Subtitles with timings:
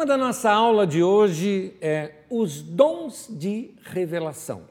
[0.00, 4.62] Tema da nossa aula de hoje é os dons de revelação.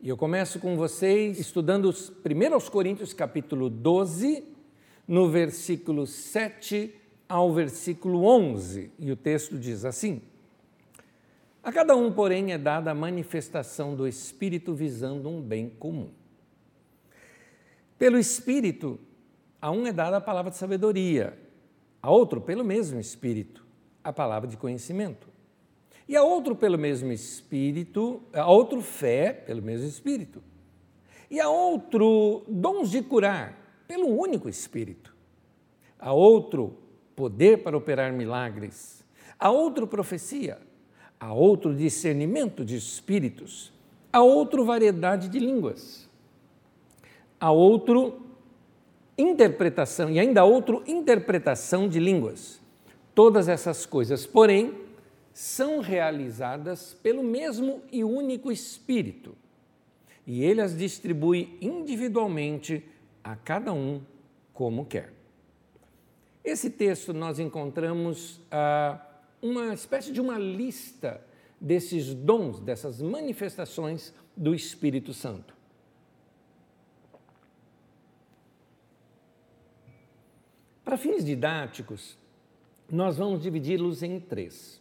[0.00, 4.42] E eu começo com vocês estudando os 1 Coríntios capítulo 12,
[5.06, 6.92] no versículo 7
[7.28, 8.90] ao versículo 11.
[8.98, 10.20] E o texto diz assim:
[11.62, 16.10] A cada um, porém, é dada a manifestação do Espírito visando um bem comum.
[17.96, 18.98] Pelo Espírito,
[19.62, 21.38] a um é dada a palavra de sabedoria,
[22.02, 23.69] a outro, pelo mesmo Espírito
[24.02, 25.28] a palavra de conhecimento.
[26.08, 30.42] E a outro pelo mesmo Espírito, a outro fé pelo mesmo Espírito.
[31.30, 35.14] E a outro dons de curar pelo único Espírito.
[35.98, 36.76] A outro
[37.14, 39.04] poder para operar milagres.
[39.38, 40.58] A outro profecia.
[41.18, 43.72] A outro discernimento de espíritos.
[44.12, 46.08] A outro variedade de línguas.
[47.38, 48.20] A outro
[49.16, 52.59] interpretação e ainda outro interpretação de línguas.
[53.14, 54.74] Todas essas coisas, porém,
[55.32, 59.36] são realizadas pelo mesmo e único Espírito,
[60.26, 62.84] e ele as distribui individualmente
[63.22, 64.02] a cada um
[64.52, 65.12] como quer.
[66.44, 69.00] Esse texto nós encontramos ah,
[69.42, 71.24] uma espécie de uma lista
[71.60, 75.54] desses dons, dessas manifestações do Espírito Santo.
[80.84, 82.18] Para fins didáticos,
[82.90, 84.80] nós vamos dividi-los em três: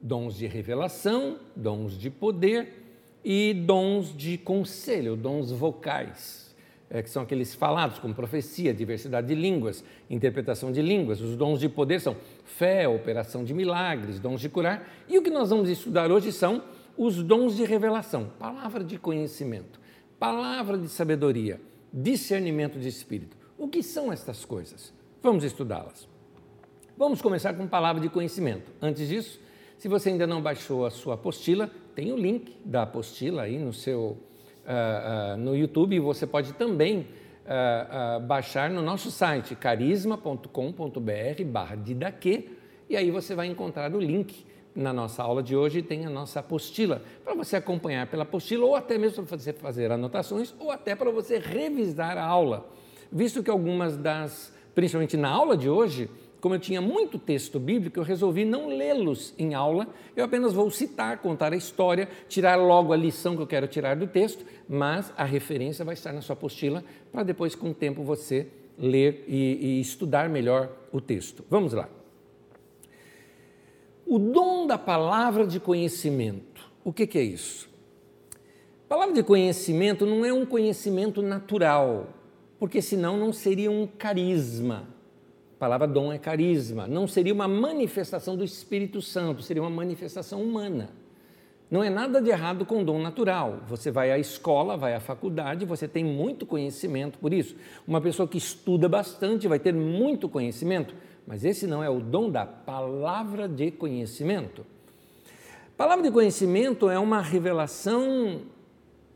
[0.00, 2.84] dons de revelação, dons de poder
[3.24, 6.54] e dons de conselho, dons vocais,
[6.90, 11.20] é, que são aqueles falados, como profecia, diversidade de línguas, interpretação de línguas.
[11.20, 14.86] Os dons de poder são fé, operação de milagres, dons de curar.
[15.08, 16.62] E o que nós vamos estudar hoje são
[16.96, 19.80] os dons de revelação, palavra de conhecimento,
[20.18, 21.60] palavra de sabedoria,
[21.92, 23.36] discernimento de espírito.
[23.56, 24.92] O que são estas coisas?
[25.22, 26.13] Vamos estudá-las.
[26.96, 28.70] Vamos começar com palavra de conhecimento.
[28.80, 29.40] Antes disso,
[29.76, 33.72] se você ainda não baixou a sua apostila, tem o link da apostila aí no
[33.72, 34.16] seu uh,
[35.34, 35.96] uh, no YouTube.
[35.96, 41.76] E você pode também uh, baixar no nosso site carisma.com.br/barra
[42.88, 46.38] e aí você vai encontrar o link na nossa aula de hoje tem a nossa
[46.38, 47.02] apostila.
[47.24, 51.10] Para você acompanhar pela apostila ou até mesmo para você fazer anotações ou até para
[51.10, 52.70] você revisar a aula,
[53.10, 56.08] visto que algumas das, principalmente na aula de hoje,
[56.44, 60.70] como eu tinha muito texto bíblico, eu resolvi não lê-los em aula, eu apenas vou
[60.70, 65.10] citar, contar a história, tirar logo a lição que eu quero tirar do texto, mas
[65.16, 68.46] a referência vai estar na sua apostila para depois, com o tempo, você
[68.78, 71.42] ler e, e estudar melhor o texto.
[71.48, 71.88] Vamos lá.
[74.06, 76.70] O dom da palavra de conhecimento.
[76.84, 77.70] O que, que é isso?
[78.86, 82.08] Palavra de conhecimento não é um conhecimento natural,
[82.58, 84.92] porque senão não seria um carisma
[85.64, 86.86] palavra dom é carisma.
[86.86, 90.90] Não seria uma manifestação do Espírito Santo, seria uma manifestação humana.
[91.70, 93.60] Não é nada de errado com dom natural.
[93.66, 97.56] Você vai à escola, vai à faculdade, você tem muito conhecimento por isso.
[97.88, 100.94] Uma pessoa que estuda bastante vai ter muito conhecimento,
[101.26, 104.66] mas esse não é o dom da palavra de conhecimento.
[105.78, 108.42] Palavra de conhecimento é uma revelação,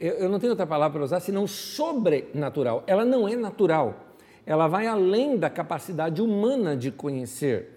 [0.01, 2.85] eu não tenho outra palavra para usar senão sobrenatural.
[2.87, 4.08] Ela não é natural
[4.49, 7.69] ela vai além da capacidade humana de conhecer.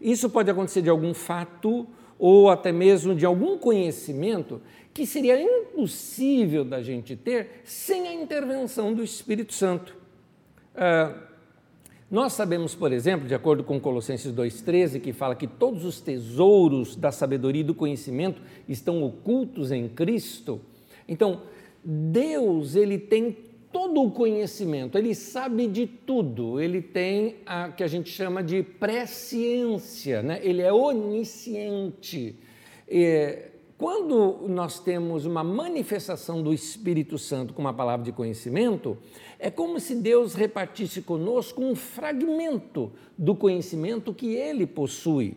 [0.00, 1.86] Isso pode acontecer de algum fato
[2.18, 4.58] ou até mesmo de algum conhecimento
[4.94, 9.94] que seria impossível da gente ter sem a intervenção do Espírito Santo.
[10.74, 11.14] Ah,
[12.10, 16.96] nós sabemos, por exemplo, de acordo com Colossenses 2,13, que fala que todos os tesouros
[16.96, 20.58] da sabedoria e do conhecimento estão ocultos em Cristo.
[21.06, 21.42] Então,
[21.84, 23.36] Deus ele tem
[23.74, 28.62] todo o conhecimento, ele sabe de tudo, ele tem a que a gente chama de
[28.62, 30.38] presciência, né?
[30.44, 32.38] ele é onisciente.
[32.88, 38.96] E, quando nós temos uma manifestação do Espírito Santo com uma palavra de conhecimento,
[39.40, 45.36] é como se Deus repartisse conosco um fragmento do conhecimento que ele possui.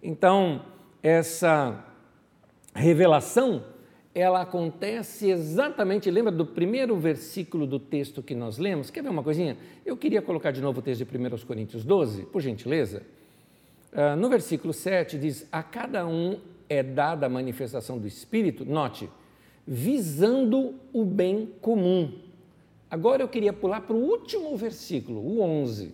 [0.00, 0.64] Então,
[1.02, 1.84] essa
[2.72, 3.73] revelação
[4.14, 8.88] ela acontece exatamente, lembra do primeiro versículo do texto que nós lemos?
[8.88, 9.56] Quer ver uma coisinha?
[9.84, 13.02] Eu queria colocar de novo o texto de 1 Coríntios 12, por gentileza.
[13.92, 16.38] Uh, no versículo 7 diz: A cada um
[16.68, 19.10] é dada a manifestação do Espírito, note,
[19.66, 22.12] visando o bem comum.
[22.88, 25.92] Agora eu queria pular para o último versículo, o 11.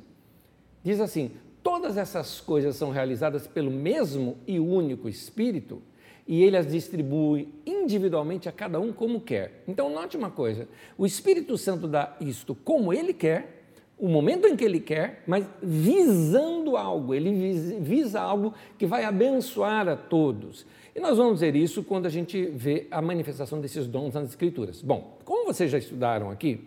[0.84, 1.30] Diz assim:
[1.62, 5.82] Todas essas coisas são realizadas pelo mesmo e único Espírito
[6.30, 9.64] e ele as distribui individualmente a cada um como quer.
[9.66, 13.64] Então, note uma coisa: o Espírito Santo dá isto como ele quer,
[13.98, 17.32] o momento em que ele quer, mas visando algo, ele
[17.80, 20.64] visa algo que vai abençoar a todos.
[20.94, 24.82] E nós vamos ver isso quando a gente vê a manifestação desses dons nas Escrituras.
[24.82, 26.60] Bom, como vocês já estudaram aqui,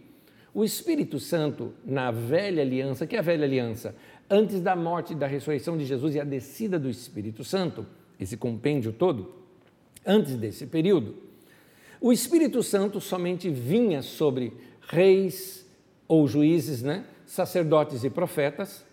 [0.53, 3.95] o Espírito Santo na velha aliança, que é a velha aliança,
[4.29, 7.85] antes da morte e da ressurreição de Jesus e a descida do Espírito Santo,
[8.19, 9.42] esse compêndio todo,
[10.05, 11.15] antes desse período,
[11.99, 15.65] o Espírito Santo somente vinha sobre reis
[16.07, 17.05] ou juízes, né?
[17.25, 18.85] sacerdotes e profetas,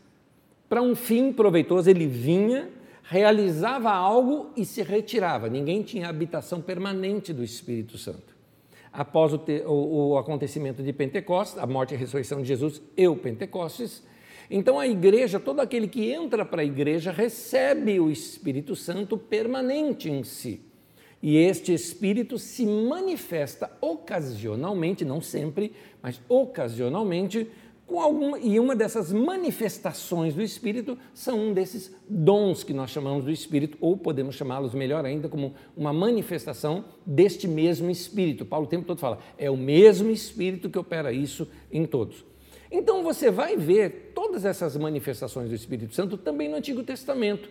[0.68, 2.70] para um fim proveitoso, ele vinha,
[3.02, 5.48] realizava algo e se retirava.
[5.48, 8.36] Ninguém tinha habitação permanente do Espírito Santo.
[8.92, 12.80] Após o, te, o, o acontecimento de Pentecostes, a morte e a ressurreição de Jesus
[12.96, 14.04] e Pentecostes,
[14.48, 20.08] então a igreja, todo aquele que entra para a igreja, recebe o Espírito Santo permanente
[20.08, 20.69] em si.
[21.22, 25.72] E este Espírito se manifesta ocasionalmente, não sempre,
[26.02, 27.46] mas ocasionalmente,
[27.86, 33.24] com alguma, e uma dessas manifestações do Espírito são um desses dons que nós chamamos
[33.24, 38.46] do Espírito, ou podemos chamá-los melhor ainda como uma manifestação deste mesmo Espírito.
[38.46, 42.24] Paulo o tempo todo fala, é o mesmo Espírito que opera isso em todos.
[42.70, 47.50] Então você vai ver todas essas manifestações do Espírito Santo também no Antigo Testamento,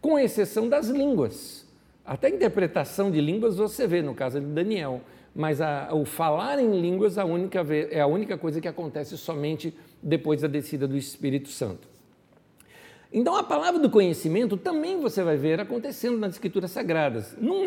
[0.00, 1.68] com exceção das línguas.
[2.04, 5.02] Até a interpretação de línguas você vê no caso de Daniel
[5.34, 9.74] mas a, o falar em línguas a única, é a única coisa que acontece somente
[10.02, 11.88] depois da descida do Espírito Santo.
[13.12, 17.36] Então, a palavra do conhecimento também você vai ver acontecendo nas Escrituras Sagradas.
[17.40, 17.66] Num,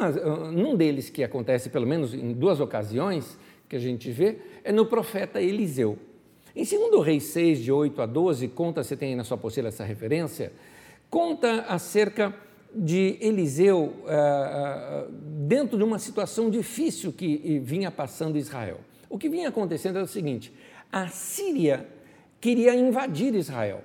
[0.52, 3.38] num deles, que acontece pelo menos em duas ocasiões
[3.68, 5.98] que a gente vê, é no profeta Eliseu.
[6.56, 9.68] Em 2 Reis 6, de 8 a 12, conta, você tem aí na sua apostila
[9.68, 10.54] essa referência,
[11.10, 12.34] conta acerca
[12.76, 15.12] de Eliseu uh,
[15.48, 18.80] dentro de uma situação difícil que vinha passando Israel.
[19.10, 20.52] O que vinha acontecendo era o seguinte:
[20.92, 21.88] a Síria
[22.42, 23.84] queria invadir Israel.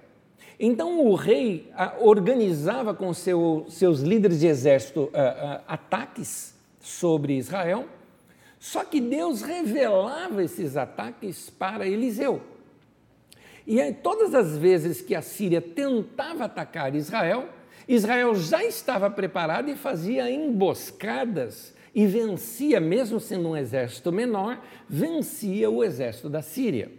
[0.59, 7.87] Então o rei uh, organizava com seu, seus líderes de exército uh, ataques sobre Israel,
[8.59, 12.41] só que Deus revelava esses ataques para Eliseu.
[13.67, 17.51] E aí, todas as vezes que a Síria tentava atacar Israel,
[17.89, 25.71] Israel já estava preparado e fazia emboscadas e vencia, mesmo sendo um exército menor, vencia
[25.71, 26.93] o exército da Síria.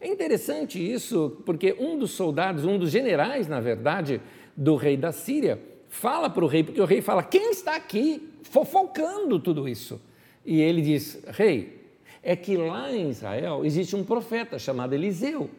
[0.00, 4.20] É interessante isso, porque um dos soldados, um dos generais, na verdade,
[4.56, 5.60] do rei da Síria,
[5.90, 10.00] fala para o rei, porque o rei fala: quem está aqui fofocando tudo isso?
[10.44, 11.80] E ele diz: Rei,
[12.22, 15.50] é que lá em Israel existe um profeta chamado Eliseu.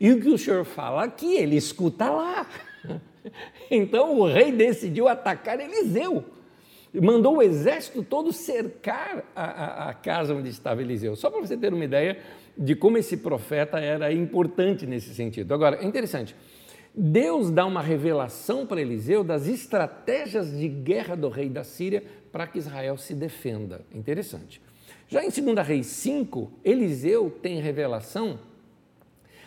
[0.00, 2.46] E o que o senhor fala aqui, ele escuta lá.
[3.70, 6.24] Então o rei decidiu atacar Eliseu.
[6.92, 11.16] Mandou o exército todo cercar a, a, a casa onde estava Eliseu.
[11.16, 12.18] Só para você ter uma ideia
[12.56, 15.52] de como esse profeta era importante nesse sentido.
[15.52, 16.36] Agora, é interessante.
[16.94, 22.46] Deus dá uma revelação para Eliseu das estratégias de guerra do rei da Síria para
[22.46, 23.80] que Israel se defenda.
[23.92, 24.62] Interessante.
[25.08, 28.38] Já em 2 Reis 5, Eliseu tem revelação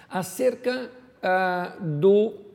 [0.09, 0.91] acerca
[1.23, 2.46] ah, do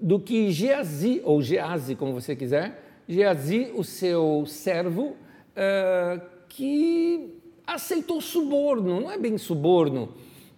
[0.00, 5.16] do que Geazi, ou Geazi, como você quiser, Geazi, o seu servo,
[5.56, 7.34] uh, que
[7.66, 10.10] aceitou suborno, não é bem suborno,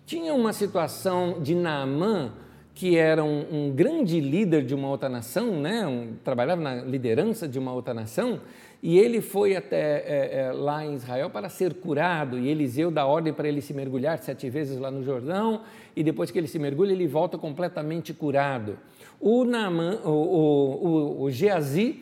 [0.07, 2.33] tinha uma situação de Naamã,
[2.75, 5.87] que era um, um, grande líder de uma outra nação, né?
[5.87, 8.41] Um, trabalhava na liderança de uma outra nação,
[8.83, 13.07] e ele foi até é, é, lá em Israel para ser curado, e Eliseu dá
[13.07, 15.63] ordem para ele se mergulhar sete vezes lá no Jordão,
[15.95, 18.79] e depois que ele se mergulha, ele volta completamente curado.
[19.25, 22.00] O, Naaman, o, o, o, o Geazi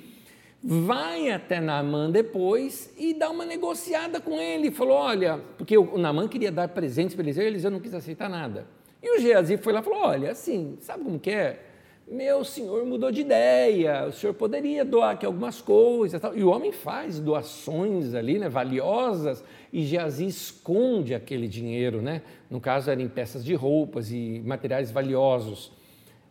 [0.62, 4.70] vai até Naamã depois e dá uma negociada com ele.
[4.70, 8.30] Falou: Olha, porque o Naamã queria dar presentes para Eliseu e Eliseu não quis aceitar
[8.30, 8.66] nada.
[9.02, 11.66] E o Geazi foi lá e falou: Olha, assim, sabe como que é?
[12.08, 16.18] Meu senhor mudou de ideia, o senhor poderia doar aqui algumas coisas.
[16.18, 16.34] Tal.
[16.34, 22.22] E o homem faz doações ali, né, valiosas, e Geazi esconde aquele dinheiro, né?
[22.48, 25.78] No caso, eram peças de roupas e materiais valiosos.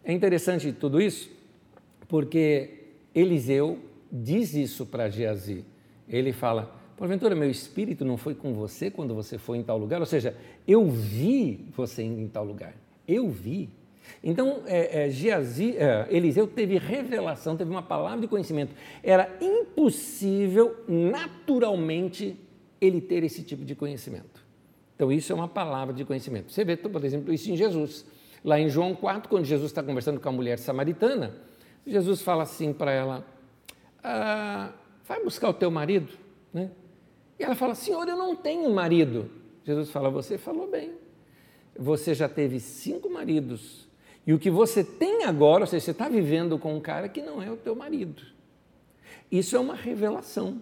[0.04, 1.30] É interessante tudo isso,
[2.08, 3.80] porque Eliseu
[4.12, 5.64] diz isso para Geazi.
[6.08, 10.00] Ele fala: Porventura, meu espírito não foi com você quando você foi em tal lugar?
[10.00, 10.36] Ou seja,
[10.68, 12.76] eu vi você indo em tal lugar.
[13.08, 13.70] Eu vi.
[14.24, 18.74] Então, é, é, Geazi, é, Eliseu teve revelação, teve uma palavra de conhecimento.
[19.02, 22.36] Era impossível, naturalmente,
[22.82, 24.44] ele ter esse tipo de conhecimento.
[24.96, 26.52] Então, isso é uma palavra de conhecimento.
[26.52, 28.06] Você vê, por exemplo, isso em Jesus.
[28.44, 31.36] Lá em João 4, quando Jesus está conversando com a mulher samaritana,
[31.86, 33.26] Jesus fala assim para ela:
[34.04, 34.72] ah,
[35.06, 36.14] vai buscar o teu marido.
[36.54, 36.72] Né?
[37.38, 39.30] E ela fala: Senhor, eu não tenho marido.
[39.64, 40.94] Jesus fala: Você falou bem.
[41.78, 43.88] você já teve cinco maridos.
[44.26, 47.22] E o que você tem agora, ou seja, você está vivendo com um cara que
[47.22, 48.22] não é o teu marido.
[49.32, 50.62] Isso é uma revelação.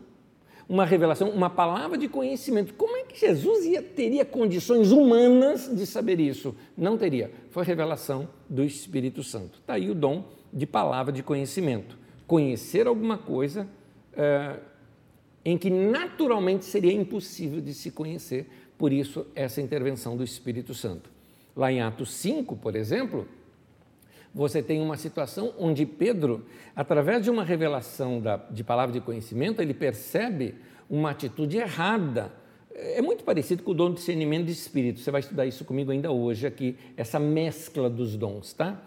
[0.70, 2.74] Uma revelação, uma palavra de conhecimento.
[2.74, 6.54] Como é que Jesus ia, teria condições humanas de saber isso?
[6.78, 7.32] Não teria.
[7.52, 9.60] Foi revelação do Espírito Santo.
[9.60, 11.98] Está aí o dom de palavra de conhecimento.
[12.26, 13.68] Conhecer alguma coisa
[14.14, 14.58] é,
[15.46, 21.10] em que naturalmente seria impossível de se conhecer, por isso essa intervenção do Espírito Santo.
[21.56, 23.26] Lá em Atos 5, por exemplo,
[24.38, 29.64] você tem uma situação onde Pedro, através de uma revelação da, de palavra de conhecimento,
[29.64, 30.54] ele percebe
[30.88, 32.32] uma atitude errada.
[32.72, 35.00] É muito parecido com o dom de discernimento de espírito.
[35.00, 38.80] Você vai estudar isso comigo ainda hoje aqui, essa mescla dos dons, tá?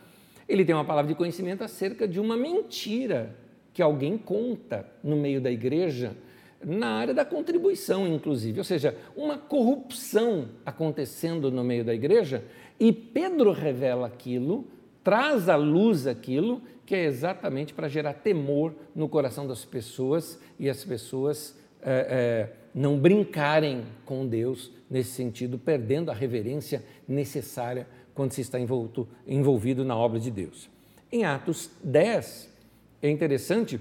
[0.49, 3.35] Ele tem uma palavra de conhecimento acerca de uma mentira
[3.75, 6.16] que alguém conta no meio da igreja,
[6.64, 12.45] na área da contribuição, inclusive, ou seja, uma corrupção acontecendo no meio da igreja,
[12.78, 19.09] e Pedro revela aquilo traz à luz aquilo que é exatamente para gerar temor no
[19.09, 26.11] coração das pessoas e as pessoas é, é, não brincarem com Deus nesse sentido, perdendo
[26.11, 30.69] a reverência necessária quando se está envolto, envolvido na obra de Deus.
[31.12, 32.52] Em Atos 10,
[33.00, 33.80] é interessante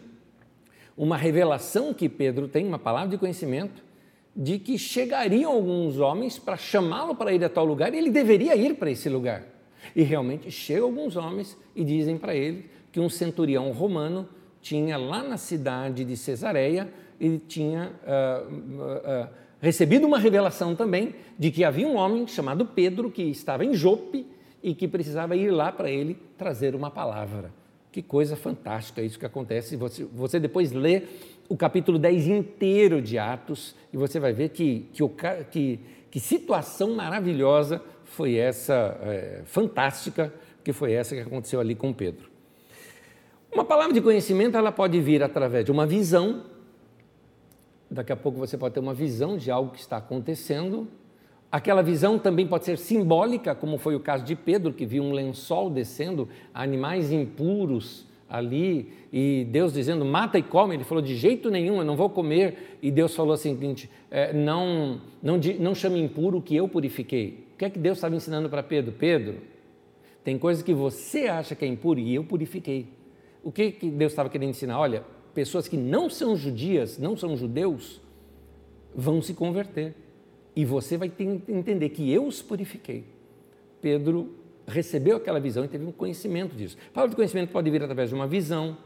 [0.96, 3.84] uma revelação que Pedro tem, uma palavra de conhecimento,
[4.36, 8.56] de que chegariam alguns homens para chamá-lo para ir a tal lugar e ele deveria
[8.56, 9.59] ir para esse lugar.
[9.96, 14.28] E realmente chegam alguns homens e dizem para ele que um centurião romano
[14.62, 19.30] tinha lá na cidade de Cesareia, ele tinha uh, uh, uh,
[19.62, 24.26] recebido uma revelação também de que havia um homem chamado Pedro que estava em Jope
[24.62, 27.52] e que precisava ir lá para ele trazer uma palavra.
[27.92, 29.76] Que coisa fantástica isso que acontece.
[29.76, 31.04] Você, você depois lê
[31.48, 35.04] o capítulo 10 inteiro de Atos e você vai ver que, que,
[35.50, 35.80] que,
[36.12, 42.30] que situação maravilhosa foi essa é, fantástica, que foi essa que aconteceu ali com Pedro.
[43.54, 46.44] Uma palavra de conhecimento ela pode vir através de uma visão.
[47.90, 50.88] Daqui a pouco você pode ter uma visão de algo que está acontecendo.
[51.52, 55.12] Aquela visão também pode ser simbólica, como foi o caso de Pedro, que viu um
[55.12, 60.76] lençol descendo, animais impuros ali, e Deus dizendo, mata e come.
[60.76, 62.78] Ele falou, de jeito nenhum, eu não vou comer.
[62.82, 63.58] E Deus falou assim,
[64.12, 68.50] é, não, não, não chame impuro que eu purifiquei que é que Deus estava ensinando
[68.50, 68.94] para Pedro?
[68.94, 69.42] Pedro,
[70.24, 72.88] tem coisas que você acha que é impuro e eu purifiquei.
[73.44, 74.80] O que, que Deus estava querendo ensinar?
[74.80, 78.00] Olha, pessoas que não são judias, não são judeus,
[78.96, 79.94] vão se converter.
[80.56, 83.04] E você vai ter entender que eu os purifiquei.
[83.82, 84.34] Pedro
[84.66, 86.78] recebeu aquela visão e teve um conhecimento disso.
[86.94, 88.78] Palavra de conhecimento pode vir através de uma visão.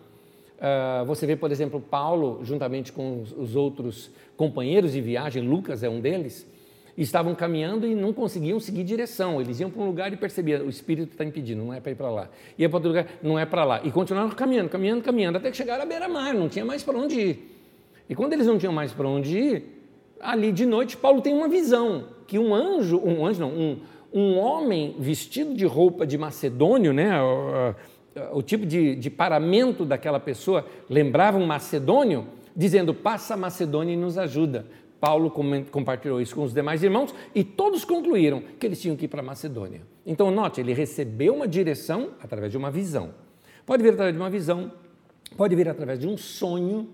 [0.58, 5.90] Uh, você vê, por exemplo, Paulo, juntamente com os outros companheiros de viagem, Lucas é
[5.90, 6.48] um deles,
[6.98, 9.42] estavam caminhando e não conseguiam seguir direção.
[9.42, 11.96] Eles iam para um lugar e percebiam, o Espírito está impedindo, não é para ir
[11.96, 12.30] para lá.
[12.58, 13.82] Ia para outro lugar, não é para lá.
[13.84, 17.20] E continuaram caminhando, caminhando, caminhando, até que chegaram à beira-mar, não tinha mais para onde
[17.20, 17.54] ir.
[18.08, 19.64] E quando eles não tinham mais para onde ir,
[20.20, 23.80] ali de noite, Paulo tem uma visão, que um anjo, um anjo não, um,
[24.14, 27.76] um homem vestido de roupa de macedônio, né, o,
[28.38, 34.18] o, tipo de, de paramento daquela pessoa lembrava um macedônio, dizendo, passa Macedônia e nos
[34.18, 34.68] ajuda.
[35.04, 35.30] Paulo
[35.70, 39.22] compartilhou isso com os demais irmãos e todos concluíram que eles tinham que ir para
[39.22, 39.82] Macedônia.
[40.06, 43.14] Então, note, ele recebeu uma direção através de uma visão.
[43.66, 44.72] Pode vir através de uma visão,
[45.36, 46.88] pode vir através de um sonho,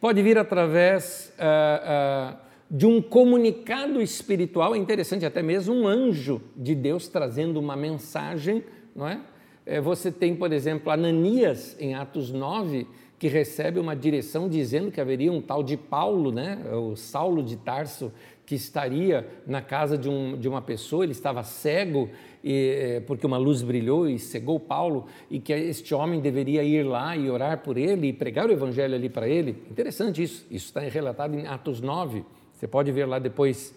[0.00, 4.74] pode vir através uh, uh, de um comunicado espiritual.
[4.74, 8.64] É interessante, até mesmo um anjo de Deus trazendo uma mensagem,
[8.96, 9.20] não é?
[9.64, 12.84] é você tem, por exemplo, Ananias, em Atos 9,
[13.24, 17.56] que recebe uma direção dizendo que haveria um tal de Paulo, né, o Saulo de
[17.56, 18.12] Tarso,
[18.44, 22.10] que estaria na casa de, um, de uma pessoa, ele estava cego,
[22.44, 26.82] e, eh, porque uma luz brilhou e cegou Paulo, e que este homem deveria ir
[26.82, 29.52] lá e orar por ele e pregar o evangelho ali para ele.
[29.70, 33.74] Interessante isso, isso está relatado em Atos 9, você pode ver lá depois.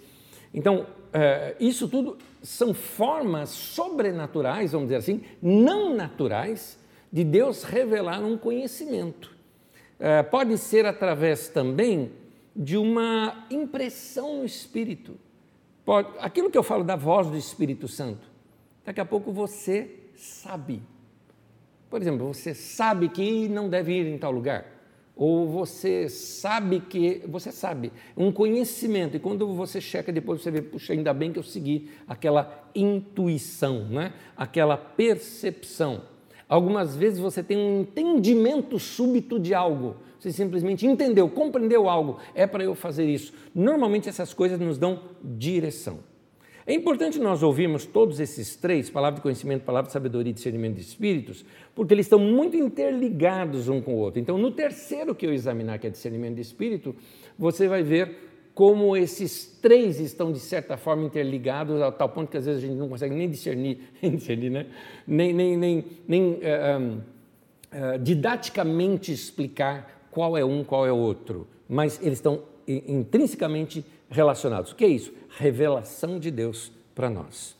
[0.54, 6.78] Então, é, isso tudo são formas sobrenaturais, vamos dizer assim, não naturais,
[7.10, 9.37] de Deus revelar um conhecimento.
[10.00, 12.12] É, pode ser através também
[12.56, 15.18] de uma impressão no espírito.
[15.86, 18.28] Pode, aquilo que eu falo da voz do Espírito Santo,
[18.84, 20.82] daqui a pouco você sabe.
[21.90, 24.66] Por exemplo, você sabe que não deve ir em tal lugar.
[25.16, 27.24] Ou você sabe que.
[27.28, 29.18] Você sabe, um conhecimento.
[29.18, 33.86] E quando você checa depois, você vê, puxa, ainda bem que eu segui aquela intuição,
[33.86, 34.14] né?
[34.36, 36.04] aquela percepção.
[36.50, 39.98] Algumas vezes você tem um entendimento súbito de algo.
[40.20, 42.18] Você simplesmente entendeu, compreendeu algo.
[42.34, 43.34] É para eu fazer isso.
[43.54, 46.00] Normalmente essas coisas nos dão direção.
[46.66, 50.76] É importante nós ouvirmos todos esses três, palavra de conhecimento, palavra de sabedoria e discernimento
[50.76, 54.20] de espíritos, porque eles estão muito interligados um com o outro.
[54.20, 56.94] Então, no terceiro que eu examinar, que é discernimento de espírito,
[57.40, 58.27] você vai ver
[58.58, 62.66] como esses três estão, de certa forma, interligados, a tal ponto que às vezes a
[62.66, 64.66] gente não consegue nem discernir, discernir né?
[65.06, 72.00] nem, nem, nem, nem uh, uh, didaticamente explicar qual é um, qual é outro, mas
[72.02, 74.72] eles estão intrinsecamente relacionados.
[74.72, 75.14] O que é isso?
[75.38, 77.56] Revelação de Deus para nós.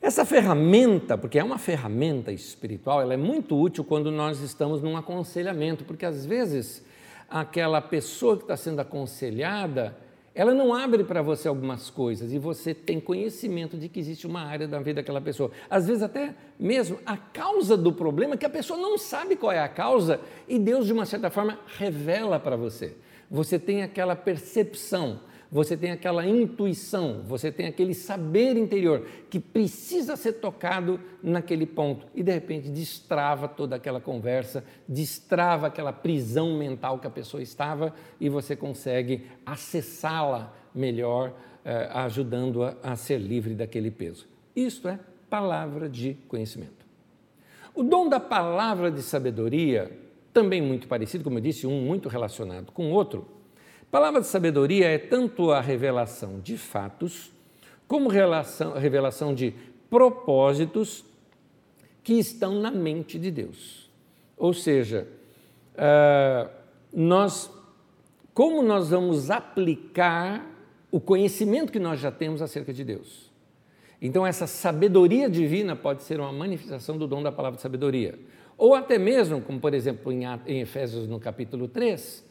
[0.00, 4.96] Essa ferramenta, porque é uma ferramenta espiritual, ela é muito útil quando nós estamos num
[4.96, 6.88] aconselhamento, porque às vezes
[7.30, 9.96] aquela pessoa que está sendo aconselhada,
[10.34, 14.42] ela não abre para você algumas coisas e você tem conhecimento de que existe uma
[14.42, 15.50] área da vida daquela pessoa.
[15.68, 19.60] Às vezes, até mesmo a causa do problema, que a pessoa não sabe qual é
[19.60, 22.96] a causa e Deus, de uma certa forma, revela para você.
[23.30, 25.20] Você tem aquela percepção
[25.50, 32.06] você tem aquela intuição, você tem aquele saber interior que precisa ser tocado naquele ponto
[32.14, 37.92] e de repente destrava toda aquela conversa, destrava aquela prisão mental que a pessoa estava
[38.20, 44.28] e você consegue acessá-la melhor, eh, ajudando-a a ser livre daquele peso.
[44.54, 46.86] Isto é palavra de conhecimento.
[47.74, 49.90] O dom da palavra de sabedoria,
[50.32, 53.39] também muito parecido, como eu disse, um muito relacionado com o outro,
[53.90, 57.32] Palavra de sabedoria é tanto a revelação de fatos,
[57.88, 59.52] como relação, a revelação de
[59.90, 61.04] propósitos
[62.04, 63.90] que estão na mente de Deus.
[64.36, 65.08] Ou seja,
[65.74, 66.48] uh,
[66.92, 67.50] nós,
[68.32, 70.46] como nós vamos aplicar
[70.92, 73.28] o conhecimento que nós já temos acerca de Deus.
[74.00, 78.18] Então, essa sabedoria divina pode ser uma manifestação do dom da palavra de sabedoria.
[78.56, 82.29] Ou até mesmo, como por exemplo em Efésios no capítulo 3,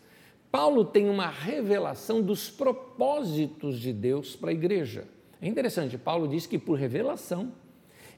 [0.52, 5.06] Paulo tem uma revelação dos propósitos de Deus para a igreja.
[5.42, 7.52] É interessante, Paulo diz que por revelação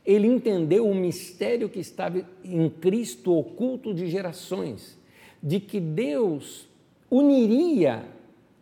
[0.05, 4.97] ele entendeu o mistério que estava em Cristo oculto de gerações,
[5.43, 6.67] de que Deus
[7.09, 8.05] uniria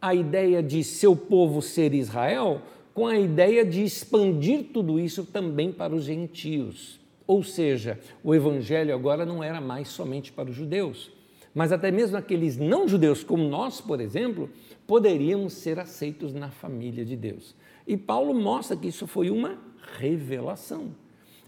[0.01, 2.61] a ideia de seu povo ser Israel
[2.93, 6.99] com a ideia de expandir tudo isso também para os gentios.
[7.25, 11.11] Ou seja, o evangelho agora não era mais somente para os judeus,
[11.53, 14.49] mas até mesmo aqueles não judeus, como nós, por exemplo,
[14.85, 17.55] poderíamos ser aceitos na família de Deus.
[17.87, 19.57] E Paulo mostra que isso foi uma
[19.97, 20.91] revelação.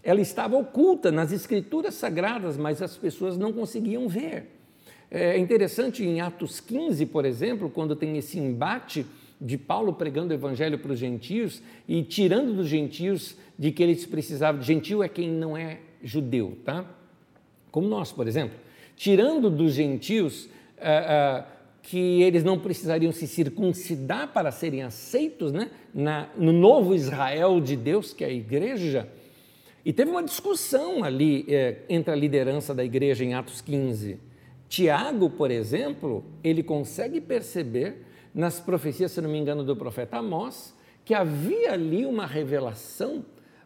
[0.02, 4.48] Ela estava oculta nas escrituras sagradas, mas as pessoas não conseguiam ver.
[5.08, 9.06] É interessante em Atos 15, por exemplo, quando tem esse embate
[9.40, 14.06] de Paulo pregando o evangelho para os gentios e tirando dos gentios de que eles
[14.06, 14.62] precisavam.
[14.62, 16.84] Gentil é quem não é judeu, tá?
[17.70, 18.56] Como nós, por exemplo
[19.02, 20.48] tirando dos gentios
[20.80, 20.84] ah,
[21.44, 21.44] ah,
[21.82, 27.74] que eles não precisariam se circuncidar para serem aceitos né, na, no novo Israel de
[27.74, 29.08] Deus, que é a igreja.
[29.84, 34.20] E teve uma discussão ali é, entre a liderança da igreja em Atos 15.
[34.68, 40.72] Tiago, por exemplo, ele consegue perceber nas profecias, se não me engano, do profeta Amós,
[41.04, 43.24] que havia ali uma revelação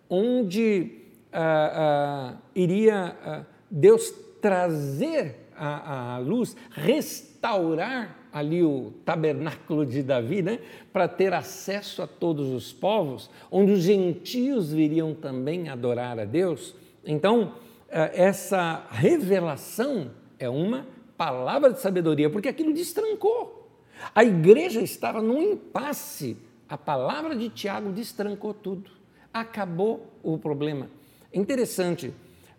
[0.09, 0.92] onde
[1.31, 10.42] ah, ah, iria ah, Deus trazer a, a luz, restaurar ali o tabernáculo de Davi,
[10.42, 10.59] né,
[10.92, 16.75] para ter acesso a todos os povos, onde os gentios viriam também adorar a Deus.
[17.05, 17.55] Então,
[17.88, 23.70] eh, essa revelação é uma palavra de sabedoria, porque aquilo destrancou.
[24.14, 26.37] A igreja estava num impasse.
[26.68, 28.90] A palavra de Tiago destrancou tudo.
[29.33, 30.90] Acabou o problema.
[31.33, 32.12] Interessante,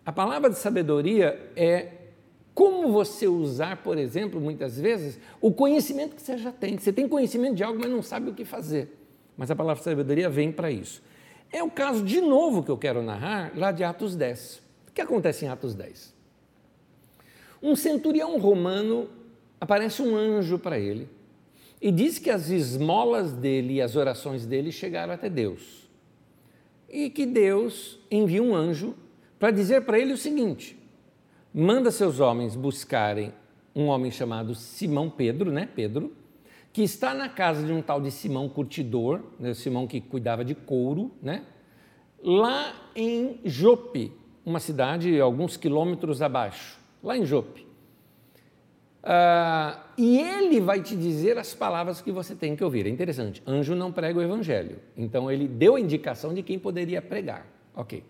[0.08, 1.88] a palavra de sabedoria é
[2.54, 6.78] como você usar, por exemplo, muitas vezes, o conhecimento que você já tem.
[6.78, 8.96] Você tem conhecimento de algo, mas não sabe o que fazer.
[9.36, 11.02] Mas a palavra sabedoria vem para isso.
[11.52, 14.62] É o caso, de novo, que eu quero narrar, lá de Atos 10.
[14.88, 16.14] O que acontece em Atos 10?
[17.62, 19.10] Um centurião romano,
[19.60, 21.06] aparece um anjo para ele
[21.82, 25.86] e diz que as esmolas dele e as orações dele chegaram até Deus.
[26.88, 28.96] E que Deus envia um anjo
[29.38, 30.78] para dizer para ele o seguinte:
[31.52, 33.32] manda seus homens buscarem
[33.74, 35.68] um homem chamado Simão Pedro, né?
[35.74, 36.12] Pedro,
[36.72, 39.54] que está na casa de um tal de Simão Curtidor, né?
[39.54, 41.44] Simão que cuidava de couro, né?
[42.20, 44.12] Lá em Jope,
[44.44, 47.68] uma cidade alguns quilômetros abaixo, lá em Jope.
[49.02, 52.86] Ah, e ele vai te dizer as palavras que você tem que ouvir.
[52.86, 54.80] É interessante, anjo não prega o evangelho.
[54.96, 57.46] Então ele deu a indicação de quem poderia pregar.
[57.74, 58.02] Ok.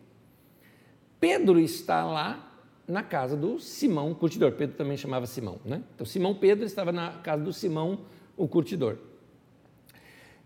[1.20, 2.52] Pedro está lá
[2.86, 4.52] na casa do Simão, curtidor.
[4.52, 5.82] Pedro também chamava Simão, né?
[5.94, 8.00] Então, Simão Pedro estava na casa do Simão,
[8.36, 8.96] o curtidor.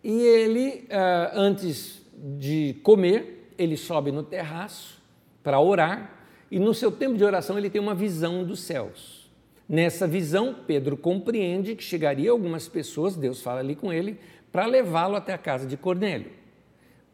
[0.02, 5.00] E ele, ah, antes de comer, ele sobe no terraço
[5.42, 9.30] para orar e no seu tempo de oração ele tem uma visão dos céus.
[9.68, 14.18] Nessa visão, Pedro compreende que chegaria algumas pessoas, Deus fala ali com ele,
[14.50, 16.30] para levá-lo até a casa de Cornélio.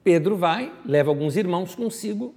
[0.03, 2.35] Pedro vai, leva alguns irmãos consigo.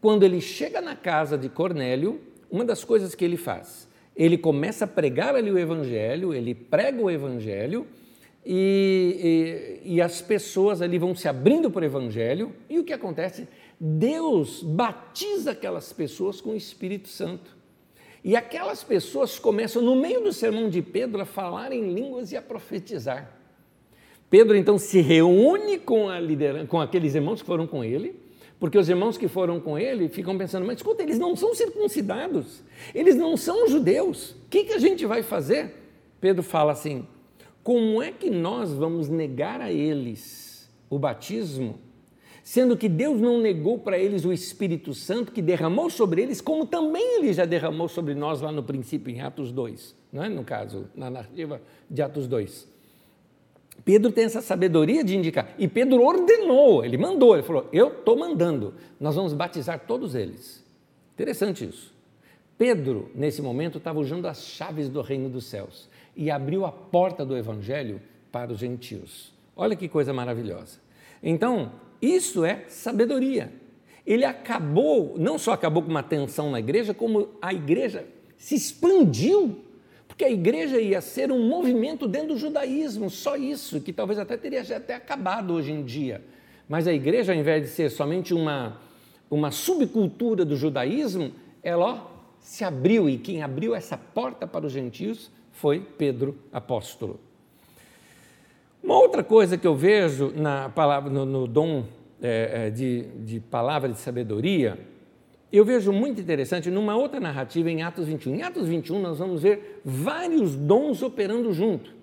[0.00, 4.84] Quando ele chega na casa de Cornélio, uma das coisas que ele faz, ele começa
[4.84, 7.86] a pregar ali o evangelho, ele prega o evangelho
[8.44, 12.52] e, e, e as pessoas ali vão se abrindo para o evangelho.
[12.70, 13.48] E o que acontece?
[13.78, 17.56] Deus batiza aquelas pessoas com o Espírito Santo.
[18.24, 22.36] E aquelas pessoas começam, no meio do sermão de Pedro, a falar em línguas e
[22.36, 23.36] a profetizar.
[24.28, 26.06] Pedro então se reúne com,
[26.68, 28.16] com aqueles irmãos que foram com ele,
[28.58, 32.62] porque os irmãos que foram com ele ficam pensando, mas escuta, eles não são circuncidados,
[32.94, 35.74] eles não são judeus, o que, que a gente vai fazer?
[36.20, 37.06] Pedro fala assim:
[37.62, 41.78] como é que nós vamos negar a eles o batismo
[42.46, 46.64] sendo que Deus não negou para eles o Espírito Santo que derramou sobre eles, como
[46.64, 50.28] também ele já derramou sobre nós lá no princípio, em Atos 2, não é?
[50.28, 52.68] no caso, na narrativa de Atos 2.
[53.84, 58.16] Pedro tem essa sabedoria de indicar, e Pedro ordenou, ele mandou, ele falou: Eu estou
[58.16, 60.64] mandando, nós vamos batizar todos eles.
[61.14, 61.94] Interessante isso.
[62.58, 67.24] Pedro, nesse momento, estava usando as chaves do reino dos céus e abriu a porta
[67.24, 68.00] do evangelho
[68.32, 69.32] para os gentios.
[69.54, 70.78] Olha que coisa maravilhosa.
[71.22, 73.52] Então, isso é sabedoria.
[74.06, 78.06] Ele acabou, não só acabou com uma tensão na igreja, como a igreja
[78.38, 79.64] se expandiu,
[80.16, 84.34] porque a igreja ia ser um movimento dentro do judaísmo, só isso, que talvez até
[84.34, 86.24] teria até acabado hoje em dia.
[86.66, 88.80] Mas a igreja, ao invés de ser somente uma,
[89.30, 92.06] uma subcultura do judaísmo, ela ó,
[92.40, 97.20] se abriu, e quem abriu essa porta para os gentios foi Pedro apóstolo.
[98.82, 101.84] Uma outra coisa que eu vejo na palavra, no, no dom
[102.22, 104.78] é, é, de, de palavra de sabedoria,
[105.56, 108.34] eu vejo muito interessante numa outra narrativa em Atos 21.
[108.34, 111.94] Em Atos 21, nós vamos ver vários dons operando junto.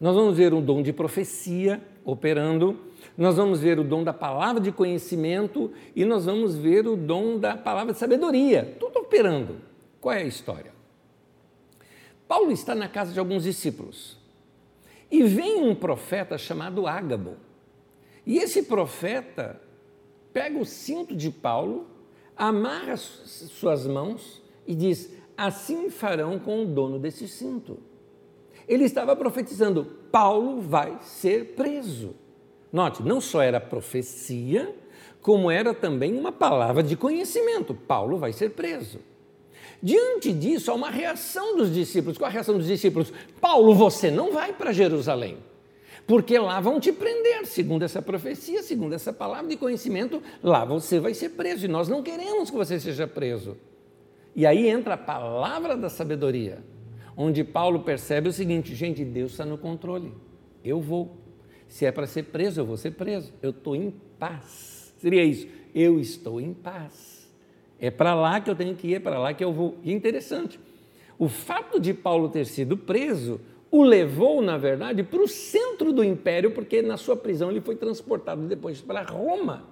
[0.00, 2.80] Nós vamos ver o dom de profecia operando,
[3.16, 7.38] nós vamos ver o dom da palavra de conhecimento e nós vamos ver o dom
[7.38, 9.56] da palavra de sabedoria, tudo operando.
[10.00, 10.72] Qual é a história?
[12.26, 14.16] Paulo está na casa de alguns discípulos.
[15.10, 17.36] E vem um profeta chamado Ágabo.
[18.24, 19.60] E esse profeta
[20.32, 21.89] pega o cinto de Paulo,
[22.40, 27.78] amarra suas mãos e diz: Assim farão com o dono desse cinto.
[28.66, 32.14] Ele estava profetizando: Paulo vai ser preso.
[32.72, 34.74] Note, não só era profecia,
[35.20, 38.98] como era também uma palavra de conhecimento: Paulo vai ser preso.
[39.82, 42.16] Diante disso, há uma reação dos discípulos.
[42.16, 43.12] Qual a reação dos discípulos?
[43.40, 45.38] Paulo, você não vai para Jerusalém,
[46.06, 50.98] porque lá vão te prender, segundo essa profecia, segundo essa palavra de conhecimento, lá você
[50.98, 53.56] vai ser preso, e nós não queremos que você seja preso.
[54.34, 56.58] E aí entra a palavra da sabedoria,
[57.16, 60.12] onde Paulo percebe o seguinte: gente, Deus está no controle,
[60.64, 61.16] eu vou.
[61.68, 64.92] Se é para ser preso, eu vou ser preso, eu estou em paz.
[64.98, 67.30] Seria isso, eu estou em paz.
[67.78, 69.78] É para lá que eu tenho que ir, é para lá que eu vou.
[69.82, 70.58] E interessante,
[71.18, 76.02] o fato de Paulo ter sido preso o levou, na verdade, para o centro do
[76.02, 79.64] império, porque na sua prisão ele foi transportado depois para Roma.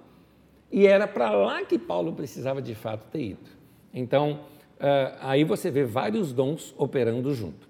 [0.71, 3.49] E era para lá que Paulo precisava de fato ter ido.
[3.93, 4.41] Então,
[4.79, 7.67] uh, aí você vê vários dons operando junto.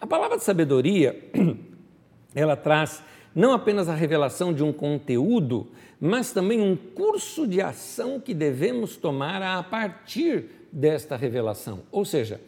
[0.00, 1.30] A palavra de sabedoria,
[2.34, 3.02] ela traz
[3.34, 5.68] não apenas a revelação de um conteúdo,
[6.00, 11.80] mas também um curso de ação que devemos tomar a partir desta revelação.
[11.92, 12.40] Ou seja,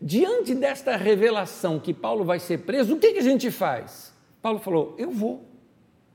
[0.00, 4.14] diante desta revelação que Paulo vai ser preso, o que, que a gente faz?
[4.40, 5.44] Paulo falou: Eu vou.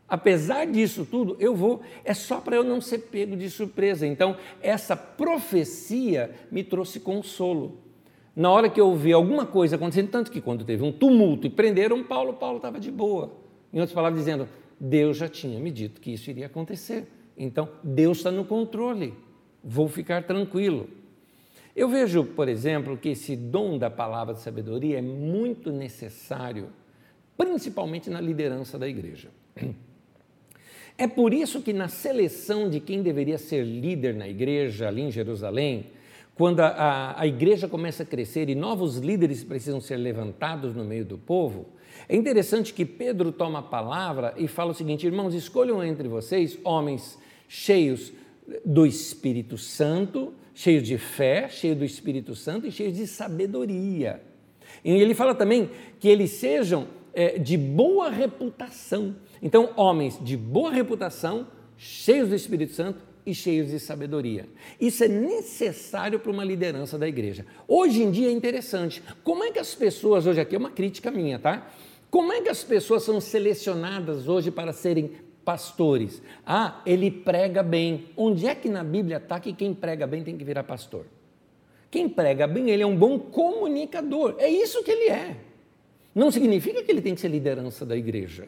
[0.08, 1.82] Apesar disso tudo, eu vou.
[2.04, 4.06] É só para eu não ser pego de surpresa.
[4.06, 7.80] Então, essa profecia me trouxe consolo.
[8.36, 11.50] Na hora que eu vi alguma coisa acontecendo, tanto que quando teve um tumulto e
[11.50, 13.32] prenderam Paulo, Paulo estava de boa.
[13.74, 14.48] Em outras palavras, dizendo:
[14.80, 17.08] Deus já tinha me dito que isso iria acontecer.
[17.38, 19.14] Então, Deus está no controle.
[19.64, 20.88] Vou ficar tranquilo.
[21.76, 26.70] Eu vejo, por exemplo, que esse dom da palavra de sabedoria é muito necessário,
[27.38, 29.30] principalmente na liderança da igreja.
[30.98, 35.12] É por isso que na seleção de quem deveria ser líder na igreja, ali em
[35.12, 35.88] Jerusalém,
[36.36, 40.86] quando a, a, a igreja começa a crescer e novos líderes precisam ser levantados no
[40.86, 41.68] meio do povo,
[42.08, 46.58] é interessante que Pedro toma a palavra e fala o seguinte: irmãos, escolham entre vocês
[46.64, 48.14] homens cheios
[48.64, 54.22] do Espírito Santo, cheios de fé, cheios do Espírito Santo e cheios de sabedoria.
[54.84, 59.16] E ele fala também que eles sejam é, de boa reputação.
[59.42, 64.48] Então, homens de boa reputação, cheios do Espírito Santo e cheios de sabedoria.
[64.80, 67.46] Isso é necessário para uma liderança da igreja.
[67.68, 69.04] Hoje em dia é interessante.
[69.24, 71.70] Como é que as pessoas, hoje aqui é uma crítica minha, tá?
[72.10, 75.12] Como é que as pessoas são selecionadas hoje para serem
[75.46, 76.22] pastores?
[76.46, 78.08] Ah, ele prega bem.
[78.18, 81.06] Onde é que na Bíblia está que quem prega bem tem que virar pastor?
[81.92, 84.36] Quem prega bem, ele é um bom comunicador.
[84.40, 85.38] É isso que ele é.
[86.14, 88.48] Não significa que ele tem que ser liderança da igreja.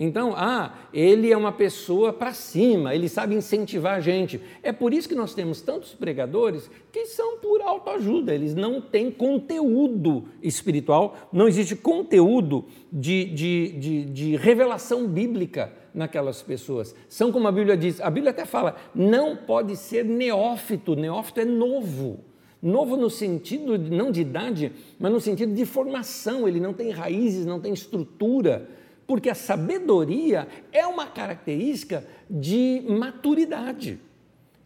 [0.00, 4.40] Então, ah, ele é uma pessoa para cima, ele sabe incentivar a gente.
[4.62, 9.10] É por isso que nós temos tantos pregadores que são por autoajuda, eles não têm
[9.10, 16.94] conteúdo espiritual, não existe conteúdo de, de, de, de revelação bíblica naquelas pessoas.
[17.08, 21.44] São como a Bíblia diz, a Bíblia até fala, não pode ser neófito, neófito é
[21.44, 22.24] novo.
[22.60, 27.46] Novo no sentido não de idade, mas no sentido de formação, ele não tem raízes,
[27.46, 28.68] não tem estrutura
[29.08, 33.98] porque a sabedoria é uma característica de maturidade.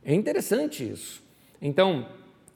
[0.04, 1.22] É interessante isso.
[1.60, 2.08] Então,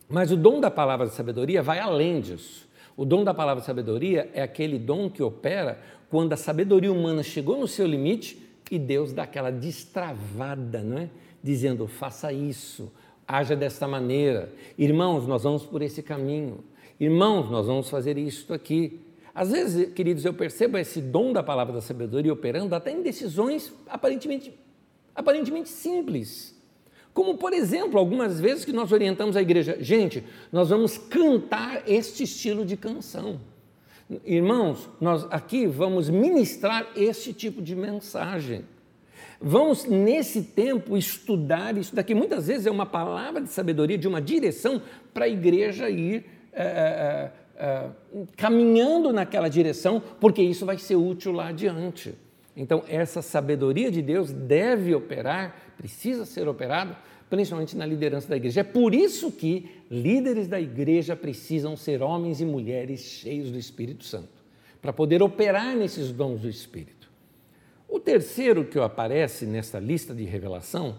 [0.09, 2.69] mas o dom da palavra de sabedoria vai além disso.
[2.97, 5.79] O dom da palavra de sabedoria é aquele dom que opera
[6.11, 8.37] quando a sabedoria humana chegou no seu limite
[8.71, 11.11] e Deus dá aquela destravada, não é?
[11.43, 12.93] Dizendo: faça isso,
[13.27, 14.53] haja desta maneira.
[14.77, 16.65] Irmãos, nós vamos por esse caminho.
[16.99, 19.01] Irmãos, nós vamos fazer isto aqui.
[19.35, 23.73] Às vezes, queridos, eu percebo esse dom da palavra da sabedoria operando até em decisões
[23.87, 24.53] aparentemente,
[25.15, 26.57] aparentemente simples.
[27.13, 32.25] Como, por exemplo, algumas vezes que nós orientamos a igreja, gente, nós vamos cantar este
[32.25, 33.41] estilo de canção.
[34.25, 38.65] Irmãos, nós aqui vamos ministrar este tipo de mensagem.
[39.41, 42.15] Vamos, nesse tempo, estudar isso daqui.
[42.15, 44.81] Muitas vezes é uma palavra de sabedoria, de uma direção
[45.13, 46.25] para a igreja ir.
[46.53, 52.15] É, é, uh, caminhando naquela direção, porque isso vai ser útil lá adiante.
[52.57, 56.97] Então, essa sabedoria de Deus deve operar, precisa ser operada,
[57.29, 58.61] principalmente na liderança da igreja.
[58.61, 64.05] É por isso que líderes da igreja precisam ser homens e mulheres cheios do Espírito
[64.05, 64.45] Santo,
[64.81, 67.11] para poder operar nesses dons do Espírito.
[67.89, 70.97] O terceiro que aparece nessa lista de revelação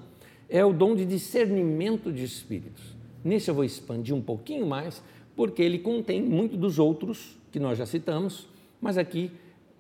[0.50, 2.96] é o dom de discernimento de espíritos.
[3.24, 5.04] Nesse eu vou expandir um pouquinho mais,
[5.36, 8.48] porque ele contém muito dos outros que nós já citamos,
[8.80, 9.32] mas aqui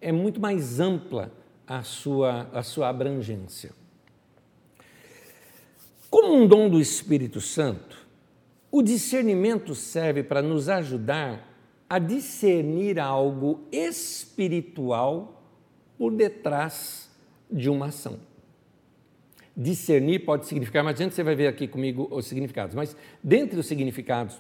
[0.01, 1.31] é muito mais ampla
[1.65, 3.71] a sua, a sua abrangência.
[6.10, 8.08] Como um dom do Espírito Santo,
[8.72, 11.48] o discernimento serve para nos ajudar
[11.89, 15.41] a discernir algo espiritual
[15.98, 17.10] por detrás
[17.52, 18.20] de uma ação.
[19.56, 23.65] Discernir pode significar, mas antes você vai ver aqui comigo os significados, mas dentre os
[23.65, 24.39] significados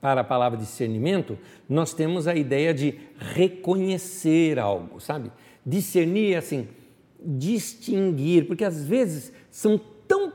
[0.00, 1.38] para a palavra discernimento,
[1.68, 5.32] nós temos a ideia de reconhecer algo, sabe?
[5.64, 6.68] Discernir, assim,
[7.18, 9.80] distinguir, porque às vezes são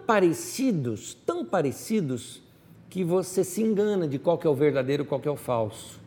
[0.09, 2.41] parecidos, tão parecidos,
[2.89, 5.35] que você se engana de qual que é o verdadeiro e qual que é o
[5.35, 6.01] falso.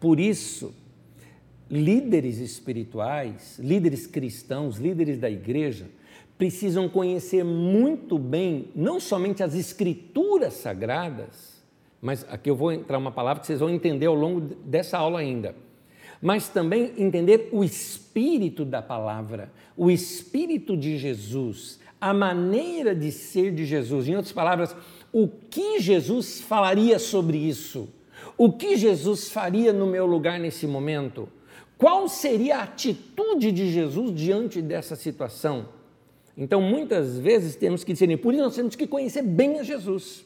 [0.00, 0.74] Por isso,
[1.70, 5.84] líderes espirituais, líderes cristãos, líderes da igreja,
[6.38, 11.62] precisam conhecer muito bem não somente as escrituras sagradas,
[12.00, 15.18] mas aqui eu vou entrar uma palavra que vocês vão entender ao longo dessa aula
[15.18, 15.54] ainda.
[16.22, 23.52] Mas também entender o espírito da palavra, o espírito de Jesus, a maneira de ser
[23.52, 24.08] de Jesus.
[24.08, 24.74] Em outras palavras,
[25.12, 27.88] o que Jesus falaria sobre isso?
[28.36, 31.28] O que Jesus faria no meu lugar nesse momento?
[31.76, 35.68] Qual seria a atitude de Jesus diante dessa situação?
[36.36, 40.24] Então, muitas vezes temos que discernir, por isso nós temos que conhecer bem a Jesus.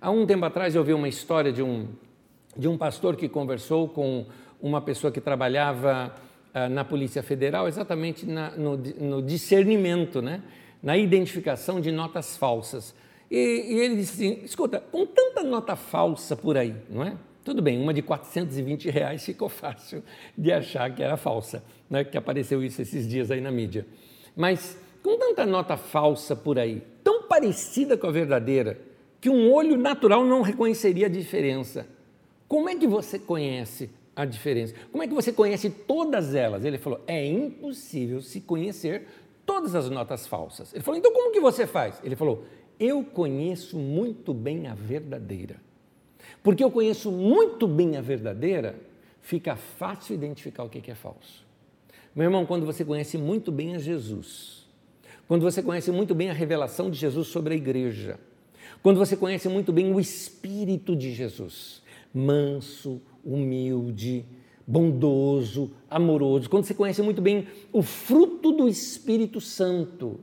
[0.00, 1.88] Há um tempo atrás eu vi uma história de um,
[2.56, 4.26] de um pastor que conversou com
[4.60, 6.14] uma pessoa que trabalhava
[6.54, 10.42] uh, na Polícia Federal, exatamente na, no, no, discernimento, né?
[10.82, 12.94] Na identificação de notas falsas.
[13.30, 17.16] E, e, ele disse assim: escuta, com tanta nota falsa por aí, não é?
[17.44, 20.02] Tudo bem, uma de 420 reais ficou fácil
[20.36, 22.04] de achar que era falsa, né?
[22.04, 23.86] que apareceu isso esses dias aí na mídia.
[24.36, 28.78] Mas com tanta nota falsa por aí, tão parecida com a verdadeira,
[29.20, 31.86] que um olho natural não reconheceria a diferença.
[32.48, 34.74] Como é que você conhece a diferença?
[34.90, 36.64] Como é que você conhece todas elas?
[36.64, 39.06] Ele falou: é impossível se conhecer
[39.50, 40.72] todas as notas falsas.
[40.72, 42.00] Ele falou: então como que você faz?
[42.04, 42.44] Ele falou:
[42.78, 45.56] eu conheço muito bem a verdadeira.
[46.40, 48.78] Porque eu conheço muito bem a verdadeira,
[49.20, 51.44] fica fácil identificar o que é falso.
[52.14, 54.68] Meu irmão, quando você conhece muito bem a Jesus,
[55.26, 58.20] quando você conhece muito bem a revelação de Jesus sobre a igreja,
[58.84, 61.82] quando você conhece muito bem o Espírito de Jesus,
[62.14, 64.24] manso, humilde,
[64.70, 70.20] bondoso, amoroso, quando você conhece muito bem o fruto do Espírito Santo,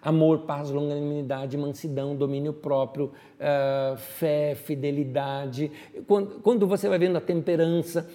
[0.00, 5.72] amor, paz, longanimidade, mansidão, domínio próprio, uh, fé, fidelidade.
[6.06, 8.08] Quando, quando você vai vendo a temperança,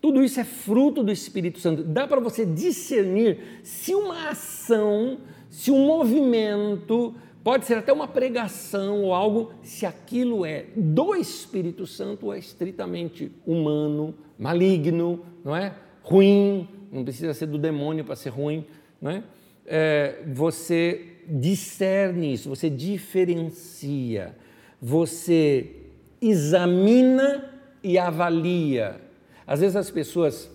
[0.00, 1.82] tudo isso é fruto do Espírito Santo.
[1.82, 5.18] Dá para você discernir se uma ação,
[5.50, 11.86] se um movimento, pode ser até uma pregação ou algo, se aquilo é do Espírito
[11.86, 15.74] Santo ou é estritamente humano, maligno, não é?
[16.02, 18.64] Ruim, não precisa ser do demônio para ser ruim,
[19.00, 19.22] não é?
[19.66, 24.34] é você discerne isso, você diferencia,
[24.80, 25.76] você
[26.20, 27.50] examina
[27.82, 29.00] e avalia.
[29.46, 30.50] Às vezes as pessoas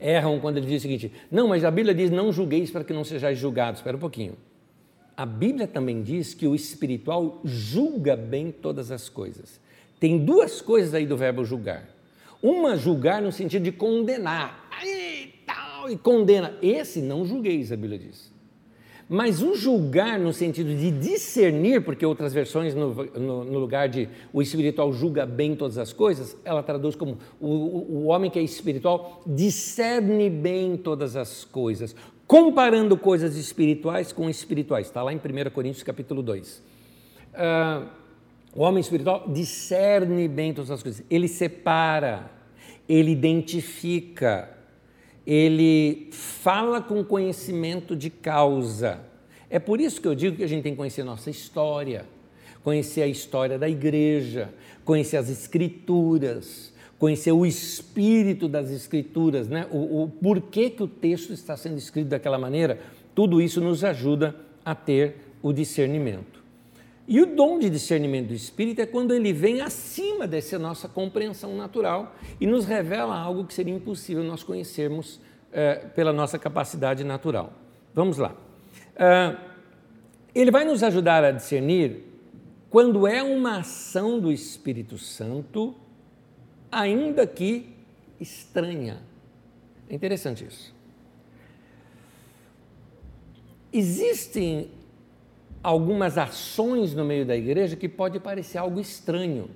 [0.00, 2.92] erram quando ele diz o seguinte: não, mas a Bíblia diz não julgueis para que
[2.92, 3.80] não sejais julgados.
[3.80, 4.36] Espera um pouquinho.
[5.16, 9.60] A Bíblia também diz que o espiritual julga bem todas as coisas.
[10.00, 11.88] Tem duas coisas aí do verbo julgar.
[12.42, 14.68] Uma, julgar no sentido de condenar.
[14.70, 16.54] Aí, tal, e condena.
[16.60, 18.32] Esse não julgueis, a Bíblia diz.
[19.08, 24.08] Mas o julgar no sentido de discernir, porque outras versões no, no, no, lugar de
[24.32, 28.42] o espiritual julga bem todas as coisas, ela traduz como o, o homem que é
[28.42, 31.94] espiritual discerne bem todas as coisas,
[32.26, 34.86] comparando coisas espirituais com espirituais.
[34.86, 36.58] Está lá em 1 Coríntios capítulo 2.
[36.58, 36.62] Uh,
[37.34, 37.86] ah,
[38.54, 42.30] o homem espiritual discerne bem todas as coisas, ele separa,
[42.86, 44.50] ele identifica,
[45.26, 49.00] ele fala com conhecimento de causa.
[49.48, 52.04] É por isso que eu digo que a gente tem que conhecer nossa história,
[52.62, 54.52] conhecer a história da igreja,
[54.84, 56.71] conhecer as escrituras,
[57.02, 59.66] conhecer o espírito das escrituras, né?
[59.72, 62.78] o, o porquê que o texto está sendo escrito daquela maneira.
[63.12, 66.40] Tudo isso nos ajuda a ter o discernimento.
[67.08, 71.56] E o dom de discernimento do Espírito é quando ele vem acima dessa nossa compreensão
[71.56, 75.18] natural e nos revela algo que seria impossível nós conhecermos
[75.50, 77.52] é, pela nossa capacidade natural.
[77.92, 78.32] Vamos lá.
[78.94, 79.36] É,
[80.32, 82.04] ele vai nos ajudar a discernir
[82.70, 85.81] quando é uma ação do Espírito Santo,
[86.72, 87.76] ainda que
[88.18, 89.02] estranha.
[89.88, 90.74] É interessante isso.
[93.70, 94.70] Existem
[95.62, 99.50] algumas ações no meio da igreja que pode parecer algo estranho.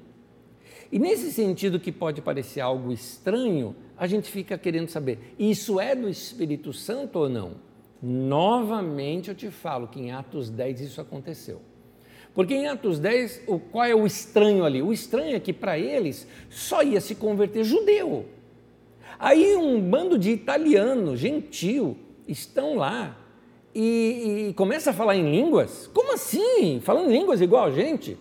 [0.93, 5.95] E nesse sentido que pode parecer algo estranho, a gente fica querendo saber, isso é
[5.95, 7.55] do Espírito Santo ou não?
[8.01, 11.61] Novamente eu te falo que em Atos 10 isso aconteceu.
[12.37, 14.83] Porque em Atos 10, o, qual é o estranho ali?
[14.83, 18.27] O estranho é que para eles só ia se converter judeu.
[19.19, 21.97] Aí um bando de italiano, gentil,
[22.29, 23.17] estão lá
[23.75, 25.87] e, e começa a falar em línguas?
[25.95, 26.79] Como assim?
[26.83, 28.19] Falando línguas igual a gente?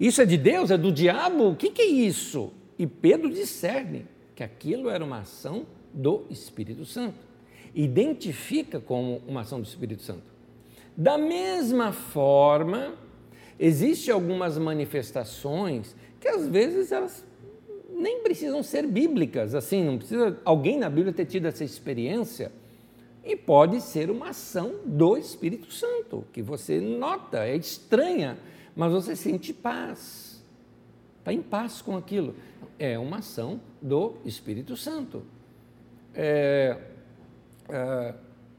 [0.00, 0.72] Isso é de Deus?
[0.72, 1.50] É do diabo?
[1.50, 2.52] O que, que é isso?
[2.76, 7.18] E Pedro discerne que aquilo era uma ação do Espírito Santo.
[7.72, 10.24] Identifica como uma ação do Espírito Santo.
[10.96, 12.94] Da mesma forma,
[13.58, 17.24] existem algumas manifestações que às vezes elas
[17.90, 22.50] nem precisam ser bíblicas, assim, não precisa alguém na Bíblia ter tido essa experiência
[23.24, 28.36] e pode ser uma ação do Espírito Santo, que você nota, é estranha,
[28.76, 30.44] mas você sente paz.
[31.20, 32.34] Está em paz com aquilo.
[32.78, 35.22] É uma ação do Espírito Santo.
[36.14, 36.76] É,
[37.70, 38.14] é,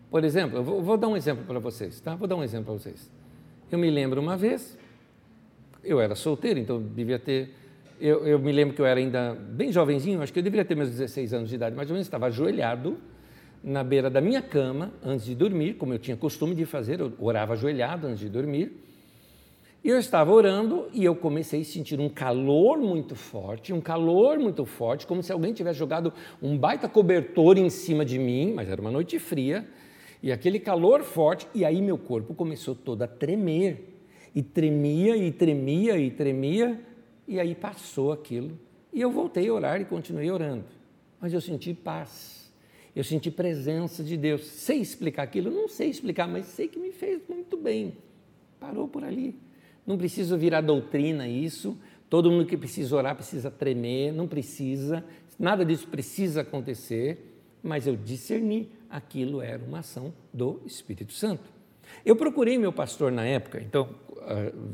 [0.09, 2.15] por exemplo, eu vou, vou, dar um exemplo para vocês, tá?
[2.15, 3.11] Vou dar um exemplo para vocês.
[3.71, 4.75] Eu me lembro uma vez,
[5.85, 7.53] eu era solteiro, então devia ter.
[7.99, 10.75] Eu, eu me lembro que eu era ainda bem jovenzinho, acho que eu deveria ter
[10.75, 12.97] meus 16 anos de idade, mais ou menos, estava ajoelhado
[13.63, 17.13] na beira da minha cama antes de dormir, como eu tinha costume de fazer, eu
[17.19, 18.81] orava ajoelhado antes de dormir.
[19.83, 24.39] E eu estava orando e eu comecei a sentir um calor muito forte, um calor
[24.39, 28.67] muito forte, como se alguém tivesse jogado um baita cobertor em cima de mim, mas
[28.69, 29.67] era uma noite fria,
[30.23, 33.94] e aquele calor forte, e aí meu corpo começou todo a tremer.
[34.35, 36.79] E tremia, e tremia, e tremia,
[37.27, 38.59] e aí passou aquilo.
[38.93, 40.65] E eu voltei a orar e continuei orando.
[41.19, 42.45] Mas eu senti paz
[42.95, 44.45] eu senti presença de Deus.
[44.45, 45.51] Sei explicar aquilo?
[45.51, 47.97] Não sei explicar, mas sei que me fez muito bem.
[48.57, 49.35] Parou por ali.
[49.85, 51.77] Não preciso virar doutrina isso.
[52.09, 55.03] Todo mundo que precisa orar precisa tremer, não precisa.
[55.37, 61.43] Nada disso precisa acontecer, mas eu discerni aquilo era uma ação do Espírito Santo.
[62.05, 63.89] Eu procurei meu pastor na época, então,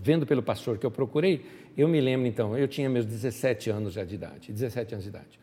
[0.01, 1.45] vendo pelo pastor que eu procurei,
[1.77, 5.09] eu me lembro então, eu tinha meus 17 anos já de idade, 17 anos de
[5.09, 5.39] idade.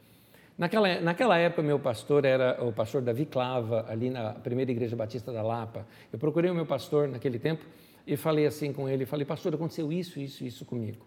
[0.59, 5.32] Naquela, naquela época, meu pastor era o pastor Davi Clava, ali na primeira igreja batista
[5.32, 5.86] da Lapa.
[6.12, 7.64] Eu procurei o meu pastor naquele tempo
[8.04, 11.06] e falei assim com ele: falei, pastor, aconteceu isso, isso, isso comigo.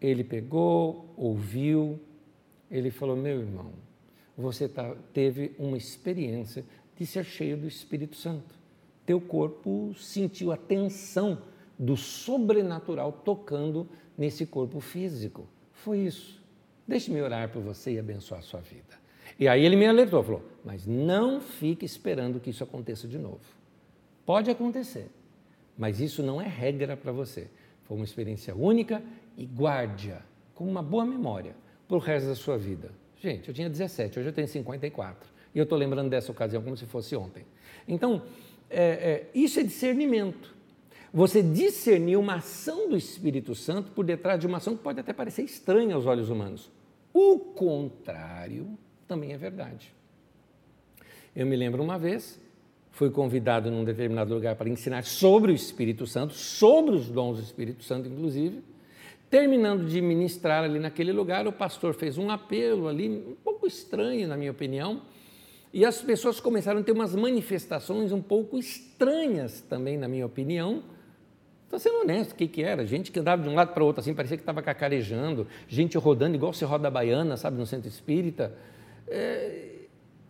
[0.00, 2.00] Ele pegou, ouviu,
[2.70, 3.72] ele falou: meu irmão,
[4.36, 6.64] você tá, teve uma experiência
[6.96, 8.54] de ser cheio do Espírito Santo.
[9.04, 11.38] teu corpo sentiu a tensão
[11.78, 15.46] do sobrenatural tocando nesse corpo físico.
[15.72, 16.42] Foi isso.
[16.86, 19.00] Deixe-me orar por você e abençoar a sua vida.
[19.38, 23.40] E aí ele me alertou, falou: Mas não fique esperando que isso aconteça de novo.
[24.24, 25.10] Pode acontecer,
[25.76, 27.48] mas isso não é regra para você.
[27.84, 29.02] Foi uma experiência única
[29.36, 30.22] e guarde-a
[30.54, 31.56] com uma boa memória
[31.88, 32.90] para o resto da sua vida.
[33.20, 35.30] Gente, eu tinha 17, hoje eu tenho 54.
[35.54, 37.44] E eu estou lembrando dessa ocasião como se fosse ontem.
[37.86, 38.22] Então,
[38.70, 40.54] é, é, isso é discernimento.
[41.12, 45.12] Você discernir uma ação do Espírito Santo por detrás de uma ação que pode até
[45.12, 46.70] parecer estranha aos olhos humanos.
[47.12, 49.92] O contrário também é verdade.
[51.36, 52.40] Eu me lembro uma vez,
[52.90, 57.42] fui convidado num determinado lugar para ensinar sobre o Espírito Santo, sobre os dons do
[57.42, 58.62] Espírito Santo, inclusive.
[59.28, 64.26] Terminando de ministrar ali naquele lugar, o pastor fez um apelo ali, um pouco estranho,
[64.28, 65.02] na minha opinião,
[65.72, 70.82] e as pessoas começaram a ter umas manifestações um pouco estranhas também, na minha opinião.
[71.74, 72.84] Estou sendo honesto, o que, que era?
[72.84, 75.96] Gente que andava de um lado para o outro assim, parecia que estava cacarejando, gente
[75.96, 78.52] rodando igual se roda a baiana, sabe, no centro espírita.
[79.08, 79.68] É,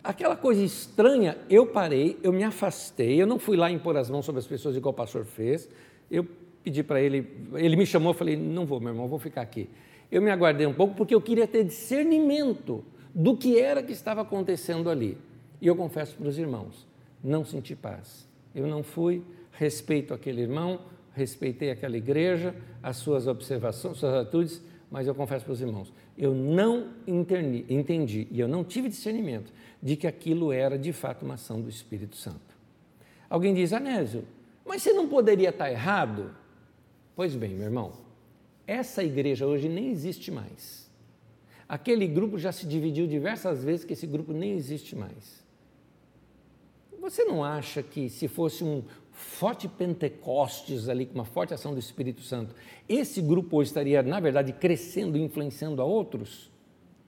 [0.04, 4.24] aquela coisa estranha, eu parei, eu me afastei, eu não fui lá impor as mãos
[4.24, 5.68] sobre as pessoas igual o pastor fez.
[6.08, 6.24] Eu
[6.62, 9.68] pedi para ele, ele me chamou, eu falei, não vou, meu irmão, vou ficar aqui.
[10.12, 14.20] Eu me aguardei um pouco porque eu queria ter discernimento do que era que estava
[14.20, 15.18] acontecendo ali.
[15.60, 16.86] E eu confesso para os irmãos,
[17.20, 18.28] não senti paz.
[18.54, 20.78] Eu não fui, respeito aquele irmão,
[21.14, 26.34] respeitei aquela igreja, as suas observações, suas atitudes, mas eu confesso para os irmãos, eu
[26.34, 29.52] não entendi, entendi e eu não tive discernimento
[29.82, 32.56] de que aquilo era de fato uma ação do Espírito Santo.
[33.28, 34.24] Alguém diz, Anésio,
[34.64, 36.34] mas você não poderia estar errado?
[37.16, 37.92] Pois bem, meu irmão,
[38.66, 40.90] essa igreja hoje nem existe mais.
[41.68, 45.42] Aquele grupo já se dividiu diversas vezes que esse grupo nem existe mais.
[47.00, 48.84] Você não acha que se fosse um
[49.22, 52.54] forte Pentecostes ali, com uma forte ação do Espírito Santo,
[52.88, 56.50] esse grupo hoje estaria, na verdade, crescendo e influenciando a outros?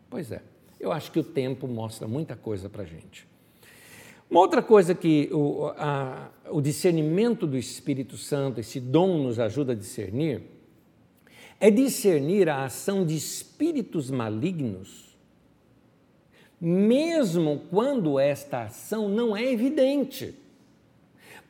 [0.08, 0.42] Pois é,
[0.78, 3.26] eu acho que o tempo mostra muita coisa para a gente.
[4.30, 9.72] Uma outra coisa que o, a, o discernimento do Espírito Santo, esse dom nos ajuda
[9.72, 10.42] a discernir,
[11.60, 15.04] é discernir a ação de espíritos malignos
[16.64, 20.34] mesmo quando esta ação não é evidente.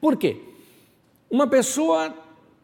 [0.01, 0.41] Por quê?
[1.35, 2.15] Uma pessoa,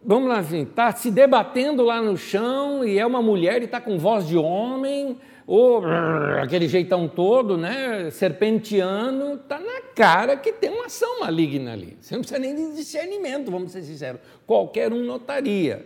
[0.01, 3.81] vamos lá, está assim, se debatendo lá no chão e é uma mulher e está
[3.81, 5.83] com voz de homem, ou
[6.41, 11.99] aquele jeitão todo, né, serpentiano, está na cara que tem uma ação maligna ali.
[12.01, 14.21] Você não precisa nem de discernimento, vamos ser sinceros.
[14.47, 15.85] Qualquer um notaria.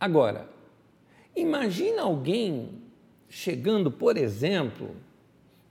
[0.00, 0.48] Agora,
[1.36, 2.82] imagina alguém
[3.28, 4.90] chegando, por exemplo,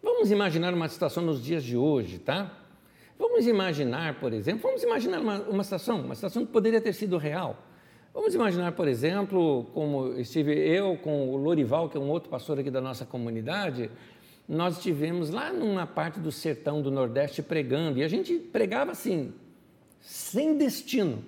[0.04, 2.52] Vamos imaginar uma situação nos dias de hoje, tá?
[3.22, 7.20] Vamos imaginar, por exemplo, vamos imaginar uma, uma situação, uma situação que poderia ter sido
[7.20, 7.56] real.
[8.12, 12.58] Vamos imaginar, por exemplo, como estive eu com o Lorival, que é um outro pastor
[12.58, 13.92] aqui da nossa comunidade,
[14.50, 19.32] nós estivemos lá numa parte do sertão do Nordeste pregando, e a gente pregava assim,
[20.00, 21.24] sem destino.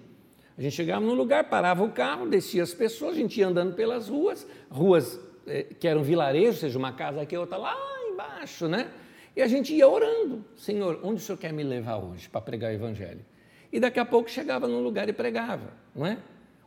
[0.58, 3.76] A gente chegava num lugar, parava o carro, descia as pessoas, a gente ia andando
[3.76, 7.78] pelas ruas, ruas eh, que eram vilarejos, seja, uma casa aqui, outra lá,
[8.10, 8.90] embaixo, né?
[9.36, 12.72] E a gente ia orando: Senhor, onde o Senhor quer me levar hoje para pregar
[12.72, 13.26] o Evangelho?
[13.72, 16.18] E daqui a pouco chegava num lugar e pregava, não é?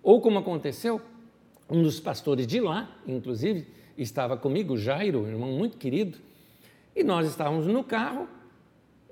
[0.03, 1.01] Ou como aconteceu,
[1.71, 6.19] um dos pastores de lá, inclusive, estava comigo, Jairo, um irmão muito querido,
[6.95, 8.29] e nós estávamos no carro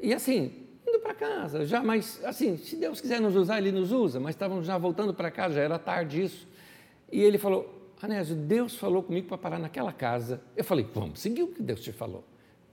[0.01, 0.53] e assim,
[0.87, 4.35] indo para casa, já, mas assim, se Deus quiser nos usar, Ele nos usa, mas
[4.35, 6.47] estávamos já voltando para casa, já era tarde isso.
[7.11, 10.43] E ele falou: Anésio, Deus falou comigo para parar naquela casa.
[10.57, 12.25] Eu falei, vamos seguir o que Deus te falou.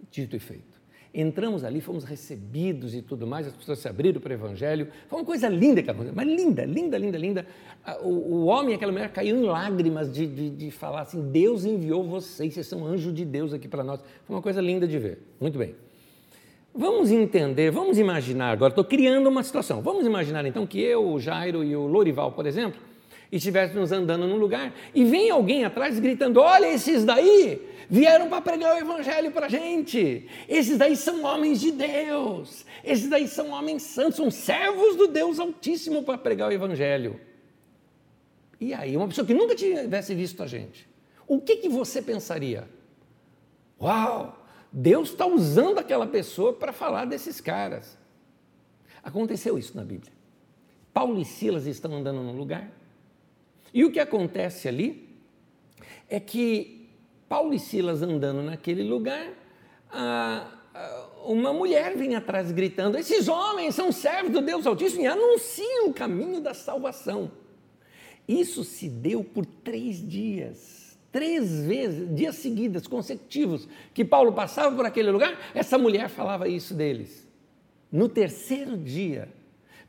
[0.10, 0.71] Dito e feito.
[1.14, 4.88] Entramos ali, fomos recebidos e tudo mais, as pessoas se abriram para o Evangelho.
[5.10, 7.46] Foi uma coisa linda que aconteceu, mas linda, linda, linda, linda.
[8.02, 12.04] O, o homem aquela mulher caiu em lágrimas de, de, de falar assim: Deus enviou
[12.06, 14.00] vocês, vocês são anjos de Deus aqui para nós.
[14.26, 15.20] Foi uma coisa linda de ver.
[15.40, 15.76] Muito bem.
[16.74, 19.82] Vamos entender, vamos imaginar agora, estou criando uma situação.
[19.82, 22.80] Vamos imaginar então que eu, o Jairo e o Lorival, por exemplo,
[23.32, 28.42] e estivéssemos andando num lugar e vem alguém atrás gritando: Olha, esses daí vieram para
[28.42, 30.28] pregar o evangelho para a gente.
[30.50, 32.66] Esses daí são homens de Deus.
[32.84, 37.20] Esses daí são homens santos, são servos do Deus Altíssimo para pregar o evangelho.
[38.60, 40.88] E aí, uma pessoa que nunca tivesse visto a gente,
[41.26, 42.68] o que, que você pensaria?
[43.82, 47.98] Uau, Deus está usando aquela pessoa para falar desses caras.
[49.02, 50.12] Aconteceu isso na Bíblia.
[50.94, 52.70] Paulo e Silas estão andando num lugar
[53.74, 55.10] e o que acontece ali
[56.10, 56.90] é que
[57.30, 59.28] Paulo e Silas andando naquele lugar,
[61.26, 65.94] uma mulher vem atrás gritando: Esses homens são servos do Deus Altíssimo e anunciam o
[65.94, 67.32] caminho da salvação.
[68.28, 74.86] Isso se deu por três dias, três vezes, dias seguidos, consecutivos, que Paulo passava por
[74.86, 77.28] aquele lugar, essa mulher falava isso deles.
[77.92, 79.28] No terceiro dia,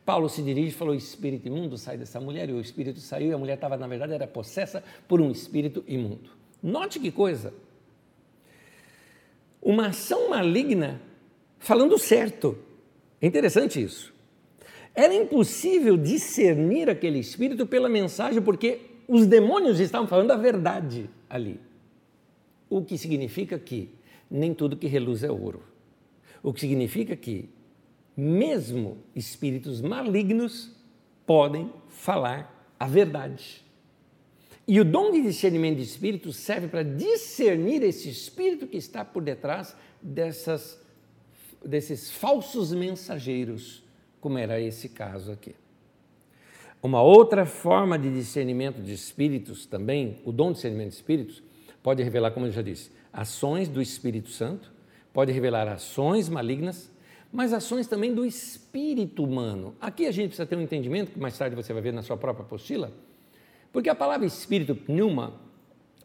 [0.04, 2.48] Paulo se dirige e falou: Espírito imundo, sai dessa mulher.
[2.48, 5.84] E o espírito saiu e a mulher estava, na verdade, era possessa por um espírito
[5.86, 6.30] imundo.
[6.62, 7.52] Note que coisa.
[9.60, 11.00] Uma ação maligna
[11.58, 12.58] falando certo.
[13.20, 14.12] É interessante isso.
[14.94, 21.60] Era impossível discernir aquele espírito pela mensagem, porque os demônios estavam falando a verdade ali.
[22.68, 23.88] O que significa que
[24.30, 25.62] nem tudo que reluz é ouro.
[26.42, 27.48] O que significa que
[28.16, 30.70] mesmo espíritos malignos
[31.26, 33.62] podem falar a verdade.
[34.66, 39.22] E o dom de discernimento de espíritos serve para discernir esse espírito que está por
[39.22, 40.80] detrás dessas,
[41.64, 43.82] desses falsos mensageiros,
[44.20, 45.54] como era esse caso aqui.
[46.82, 51.42] Uma outra forma de discernimento de espíritos também, o dom de discernimento de espíritos,
[51.82, 54.72] pode revelar, como eu já disse, ações do Espírito Santo,
[55.12, 56.91] pode revelar ações malignas
[57.32, 59.74] mas ações também do espírito humano.
[59.80, 62.16] Aqui a gente precisa ter um entendimento, que mais tarde você vai ver na sua
[62.16, 62.92] própria apostila,
[63.72, 65.40] porque a palavra espírito, pneuma,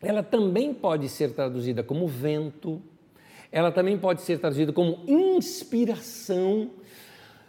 [0.01, 2.81] ela também pode ser traduzida como vento,
[3.51, 6.71] ela também pode ser traduzida como inspiração.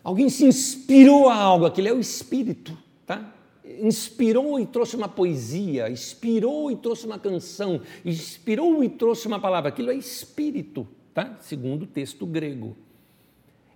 [0.02, 2.76] Alguém se inspirou a algo, aquilo é o espírito,
[3.06, 3.32] tá?
[3.80, 9.68] Inspirou e trouxe uma poesia, inspirou e trouxe uma canção, inspirou e trouxe uma palavra,
[9.68, 11.36] aquilo é espírito, tá?
[11.40, 12.76] Segundo o texto grego.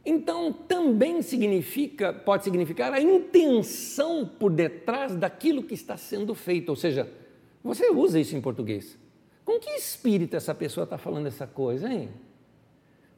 [0.04, 6.70] Então, também significa, pode significar a intenção por detrás daquilo que está sendo feito.
[6.70, 7.08] Ou seja,
[7.62, 8.98] você usa isso em português.
[9.44, 12.10] Com que espírito essa pessoa está falando essa coisa, hein?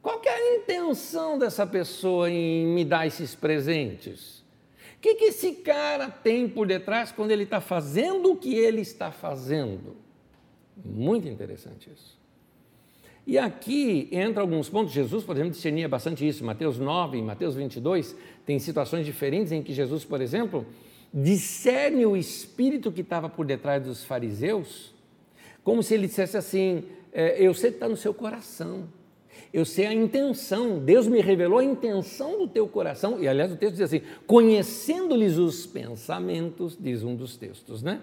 [0.01, 4.43] Qual é a intenção dessa pessoa em me dar esses presentes?
[4.97, 8.81] O que, que esse cara tem por detrás quando ele está fazendo o que ele
[8.81, 9.97] está fazendo?
[10.83, 12.19] Muito interessante isso.
[13.27, 14.93] E aqui entra alguns pontos.
[14.93, 16.45] Jesus, por exemplo, discernia bastante isso.
[16.45, 18.15] Mateus 9 e Mateus 22
[18.45, 20.65] tem situações diferentes em que Jesus, por exemplo,
[21.11, 24.93] discerne o espírito que estava por detrás dos fariseus,
[25.63, 28.83] como se ele dissesse assim: é, Eu sei que está no seu coração,
[29.51, 33.19] eu sei a intenção, Deus me revelou a intenção do teu coração.
[33.23, 38.01] E aliás, o texto diz assim: Conhecendo-lhes os pensamentos, diz um dos textos, né?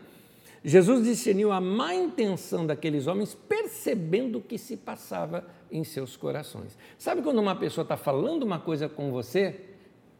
[0.64, 6.78] Jesus discerniu a má intenção daqueles homens, percebendo o que se passava em seus corações.
[6.96, 9.60] Sabe quando uma pessoa está falando uma coisa com você,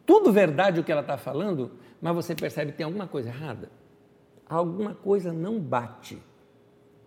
[0.05, 1.71] tudo verdade o que ela está falando,
[2.01, 3.71] mas você percebe que tem alguma coisa errada?
[4.45, 6.21] Alguma coisa não bate.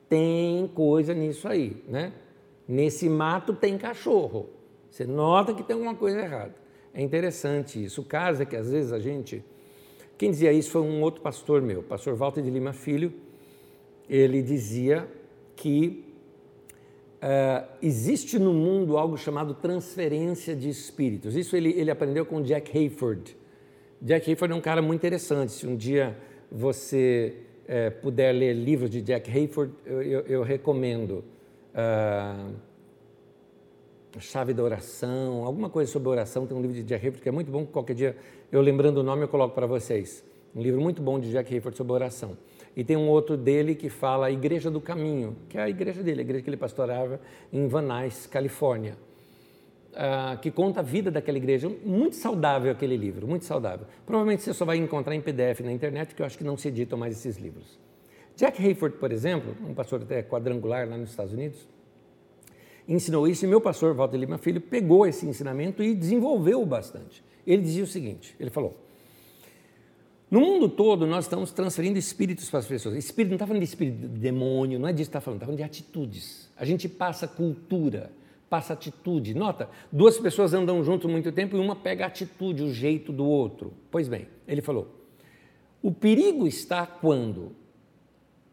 [0.09, 2.15] Tem coisa nisso aí, né?
[2.67, 4.49] Nesse mato tem cachorro.
[4.91, 6.55] Você nota que tem alguma coisa errada.
[6.95, 8.01] É interessante isso.
[8.01, 9.45] O caso é que às vezes a gente.
[10.17, 13.26] Quem dizia isso foi um outro pastor meu, pastor Walter de Lima Filho
[14.09, 15.09] ele dizia
[15.55, 16.05] que
[17.17, 21.35] uh, existe no mundo algo chamado transferência de espíritos.
[21.37, 23.37] Isso ele, ele aprendeu com Jack Hayford.
[24.01, 25.53] Jack Hayford é um cara muito interessante.
[25.53, 26.17] Se um dia
[26.51, 27.35] você
[27.65, 31.25] uh, puder ler livros de Jack Hayford, eu, eu, eu recomendo.
[31.75, 32.67] Uh,
[34.21, 37.33] Chave da Oração, alguma coisa sobre oração, tem um livro de Jack Hayford que é
[37.33, 38.17] muito bom, qualquer dia
[38.51, 40.25] eu lembrando o nome eu coloco para vocês.
[40.55, 42.37] Um livro muito bom de Jack Hayford sobre oração.
[42.77, 46.03] E tem um outro dele que fala a Igreja do Caminho, que é a igreja
[46.03, 47.19] dele, a igreja que ele pastorava
[47.51, 48.99] em Van Nuys, Califórnia,
[49.93, 51.71] uh, que conta a vida daquela igreja.
[51.83, 53.87] Muito saudável aquele livro, muito saudável.
[54.05, 56.69] Provavelmente você só vai encontrar em PDF na internet, que eu acho que não se
[56.69, 57.79] editam mais esses livros.
[58.37, 61.67] Jack Hayford, por exemplo, um pastor até quadrangular lá nos Estados Unidos,
[62.87, 67.25] ensinou isso e meu pastor, Walter Lima Filho, pegou esse ensinamento e desenvolveu bastante.
[67.47, 68.86] Ele dizia o seguinte, ele falou,
[70.29, 72.97] no mundo todo, nós estamos transferindo espíritos para as pessoas.
[72.97, 75.47] Espírito, não está falando de espírito de demônio, não é disso que está falando, está
[75.47, 76.51] falando de atitudes.
[76.57, 78.11] A gente passa cultura,
[78.51, 79.35] passa atitude.
[79.35, 83.25] Nota, duas pessoas andam junto muito tempo e uma pega a atitude, o jeito do
[83.25, 83.73] outro.
[83.89, 84.89] Pois bem, ele falou:
[85.81, 87.53] o perigo está quando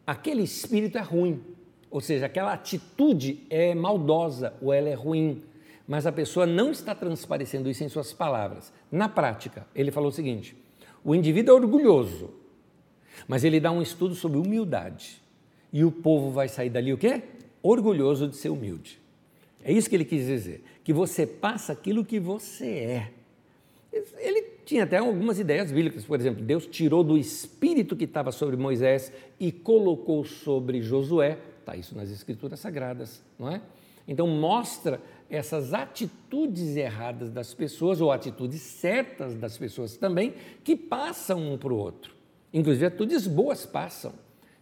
[0.05, 1.41] aquele espírito é ruim,
[1.89, 5.41] ou seja, aquela atitude é maldosa ou ela é ruim,
[5.87, 8.71] mas a pessoa não está transparecendo isso em suas palavras.
[8.91, 10.61] Na prática, ele falou o seguinte
[11.03, 12.31] o indivíduo é orgulhoso,
[13.27, 15.21] mas ele dá um estudo sobre humildade.
[15.71, 17.23] E o povo vai sair dali o quê?
[17.61, 18.99] Orgulhoso de ser humilde.
[19.63, 23.11] É isso que ele quis dizer, que você passa aquilo que você é.
[24.17, 28.55] Ele tinha até algumas ideias bíblicas, por exemplo, Deus tirou do espírito que estava sobre
[28.55, 33.61] Moisés e colocou sobre Josué, está isso nas escrituras sagradas, não é?
[34.07, 34.99] Então mostra
[35.35, 41.73] essas atitudes erradas das pessoas, ou atitudes certas das pessoas também, que passam um para
[41.73, 42.13] o outro.
[42.53, 44.13] Inclusive, atitudes boas passam.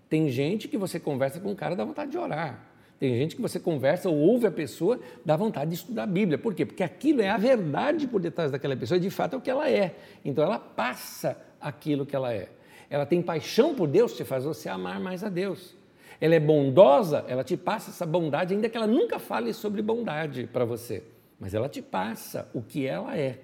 [0.08, 2.72] Tem gente que você conversa com um cara dá vontade de orar.
[2.98, 6.38] Tem gente que você conversa ou ouve a pessoa, dá vontade de estudar a Bíblia.
[6.38, 6.66] Por quê?
[6.66, 9.50] Porque aquilo é a verdade por detrás daquela pessoa e de fato é o que
[9.50, 9.96] ela é.
[10.24, 12.48] Então ela passa aquilo que ela é.
[12.90, 15.81] Ela tem paixão por Deus, te faz você amar mais a Deus.
[16.22, 20.48] Ela é bondosa, ela te passa essa bondade, ainda que ela nunca fale sobre bondade
[20.54, 21.04] para você,
[21.40, 23.40] mas ela te passa o que ela é.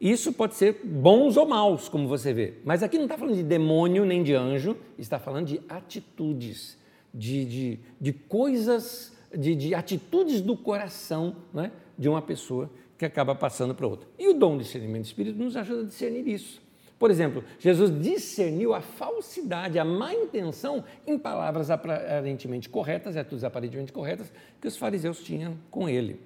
[0.00, 3.42] Isso pode ser bons ou maus, como você vê, mas aqui não está falando de
[3.42, 6.78] demônio nem de anjo, está falando de atitudes,
[7.12, 13.34] de, de, de coisas, de, de atitudes do coração né, de uma pessoa que acaba
[13.34, 14.08] passando para outra.
[14.18, 16.61] E o dom de discernimento do Espírito nos ajuda a discernir isso.
[17.02, 23.92] Por exemplo, Jesus discerniu a falsidade, a má intenção em palavras aparentemente corretas, atitudes aparentemente
[23.92, 26.20] corretas, que os fariseus tinham com ele.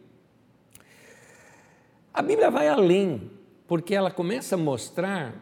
[2.12, 3.30] A Bíblia vai além,
[3.66, 5.34] porque ela começa a mostrar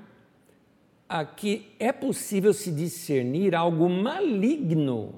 [1.08, 5.16] a que é possível se discernir algo maligno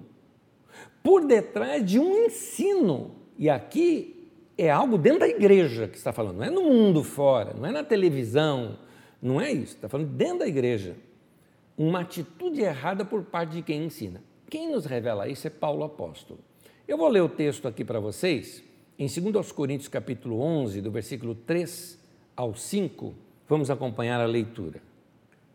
[1.03, 3.17] por detrás de um ensino.
[3.37, 7.53] E aqui é algo dentro da igreja que está falando, não é no mundo fora,
[7.53, 8.79] não é na televisão,
[9.21, 10.97] não é isso, está falando dentro da igreja.
[11.77, 14.23] Uma atitude errada por parte de quem ensina.
[14.49, 16.41] Quem nos revela isso é Paulo apóstolo.
[16.87, 18.63] Eu vou ler o texto aqui para vocês,
[18.99, 21.99] em 2 Coríntios capítulo 11, do versículo 3
[22.37, 23.15] ao 5,
[23.49, 24.81] vamos acompanhar a leitura.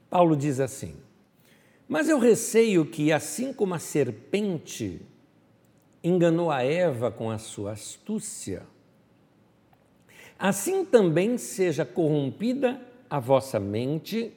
[0.10, 0.96] Paulo diz assim:
[1.88, 5.02] Mas eu receio que, assim como a serpente
[6.04, 8.64] enganou a Eva com a sua astúcia,
[10.38, 12.82] assim também seja corrompida
[13.12, 14.32] a vossa mente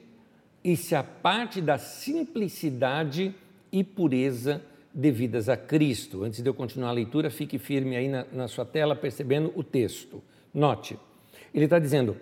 [0.61, 3.33] e se aparte da simplicidade
[3.71, 4.61] e pureza
[4.93, 6.25] devidas a Cristo.
[6.25, 9.63] Antes de eu continuar a leitura, fique firme aí na, na sua tela, percebendo o
[9.63, 10.21] texto.
[10.53, 10.99] Note,
[11.53, 12.17] ele está dizendo: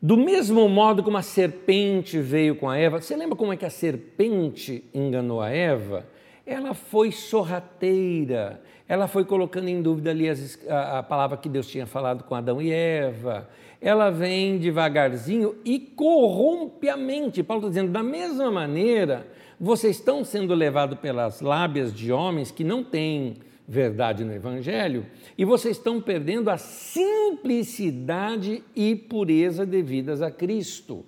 [0.00, 3.66] do mesmo modo como a serpente veio com a Eva, você lembra como é que
[3.66, 6.06] a serpente enganou a Eva?
[6.44, 11.86] Ela foi sorrateira, ela foi colocando em dúvida ali a, a palavra que Deus tinha
[11.86, 13.48] falado com Adão e Eva,
[13.80, 17.42] ela vem devagarzinho e corrompe a mente.
[17.42, 19.26] Paulo está dizendo, da mesma maneira,
[19.58, 23.36] vocês estão sendo levados pelas lábias de homens que não têm
[23.66, 25.06] verdade no Evangelho
[25.38, 31.04] e vocês estão perdendo a simplicidade e pureza devidas a Cristo.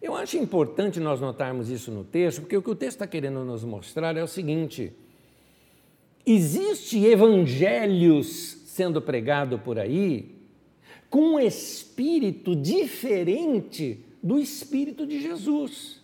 [0.00, 3.44] Eu acho importante nós notarmos isso no texto, porque o que o texto está querendo
[3.44, 4.92] nos mostrar é o seguinte:
[6.24, 10.36] existe evangelhos sendo pregado por aí
[11.10, 16.00] com um espírito diferente do espírito de Jesus,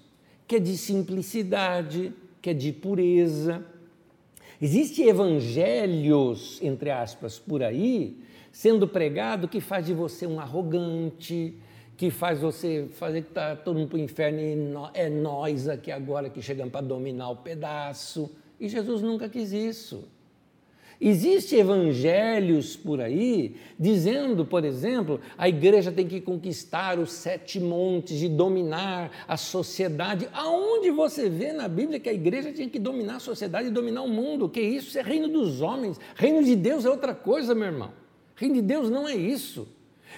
[0.46, 3.64] que é de simplicidade, que é de pureza.
[4.60, 8.18] Existem evangelhos, entre aspas, por aí,
[8.50, 11.54] sendo pregado que faz de você um arrogante,
[11.96, 15.90] que faz você fazer que está todo mundo para o inferno e é nós aqui
[15.90, 18.30] agora que chegamos para dominar o pedaço.
[18.58, 20.08] E Jesus nunca quis isso.
[21.00, 28.22] Existem evangelhos por aí dizendo, por exemplo, a igreja tem que conquistar os sete montes
[28.22, 30.28] e dominar a sociedade.
[30.32, 34.02] Aonde você vê na Bíblia que a igreja tinha que dominar a sociedade e dominar
[34.02, 34.48] o mundo?
[34.48, 34.88] Que isso?
[34.88, 35.98] Isso é reino dos homens.
[36.14, 37.92] Reino de Deus é outra coisa, meu irmão.
[38.36, 39.68] Reino de Deus não é isso.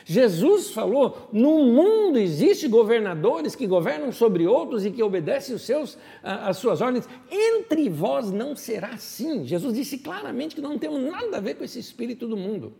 [0.09, 5.99] Jesus falou: no mundo existem governadores que governam sobre outros e que obedecem os seus,
[6.23, 7.09] as suas ordens.
[7.29, 9.45] Entre vós não será assim.
[9.45, 12.73] Jesus disse claramente que não temos nada a ver com esse espírito do mundo.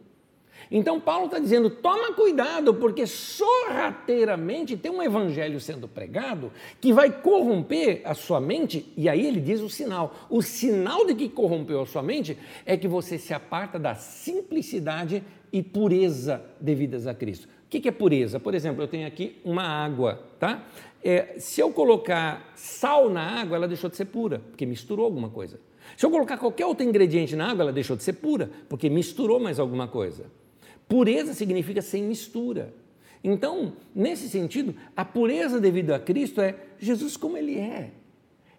[0.71, 6.51] Então Paulo está dizendo: toma cuidado, porque sorrateiramente tem um evangelho sendo pregado
[6.81, 10.15] que vai corromper a sua mente, e aí ele diz o sinal.
[10.29, 15.23] O sinal de que corrompeu a sua mente é que você se aparta da simplicidade
[15.53, 17.49] e pureza devidas a Cristo.
[17.67, 18.39] O que é pureza?
[18.39, 20.65] Por exemplo, eu tenho aqui uma água, tá?
[21.03, 25.29] É, se eu colocar sal na água, ela deixou de ser pura, porque misturou alguma
[25.29, 25.59] coisa.
[25.97, 29.39] Se eu colocar qualquer outro ingrediente na água, ela deixou de ser pura, porque misturou
[29.39, 30.27] mais alguma coisa.
[30.89, 32.73] Pureza significa sem mistura.
[33.23, 37.91] Então, nesse sentido, a pureza devido a Cristo é Jesus como ele é.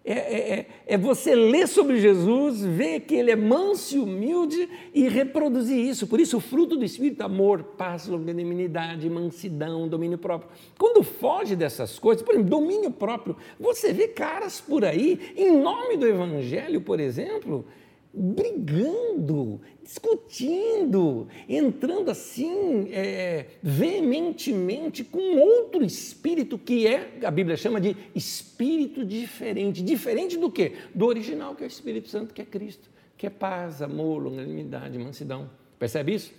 [0.04, 4.66] É, é, é, é, você ler sobre Jesus, ver que ele é manso e humilde
[4.94, 6.06] e reproduzir isso.
[6.06, 10.50] Por isso, o fruto do Espírito, amor, paz, longanimidade, mansidão, domínio próprio.
[10.78, 15.98] Quando foge dessas coisas, por exemplo, domínio próprio, você vê caras por aí, em nome
[15.98, 17.66] do Evangelho, por exemplo,
[18.12, 27.96] brigando, discutindo, entrando assim é, veementemente com outro espírito que é, a Bíblia chama de
[28.14, 29.82] espírito diferente.
[29.82, 30.72] Diferente do que?
[30.94, 34.98] Do original, que é o Espírito Santo, que é Cristo, que é paz, amor, longanimidade,
[34.98, 35.50] mansidão.
[35.78, 36.32] Percebe isso?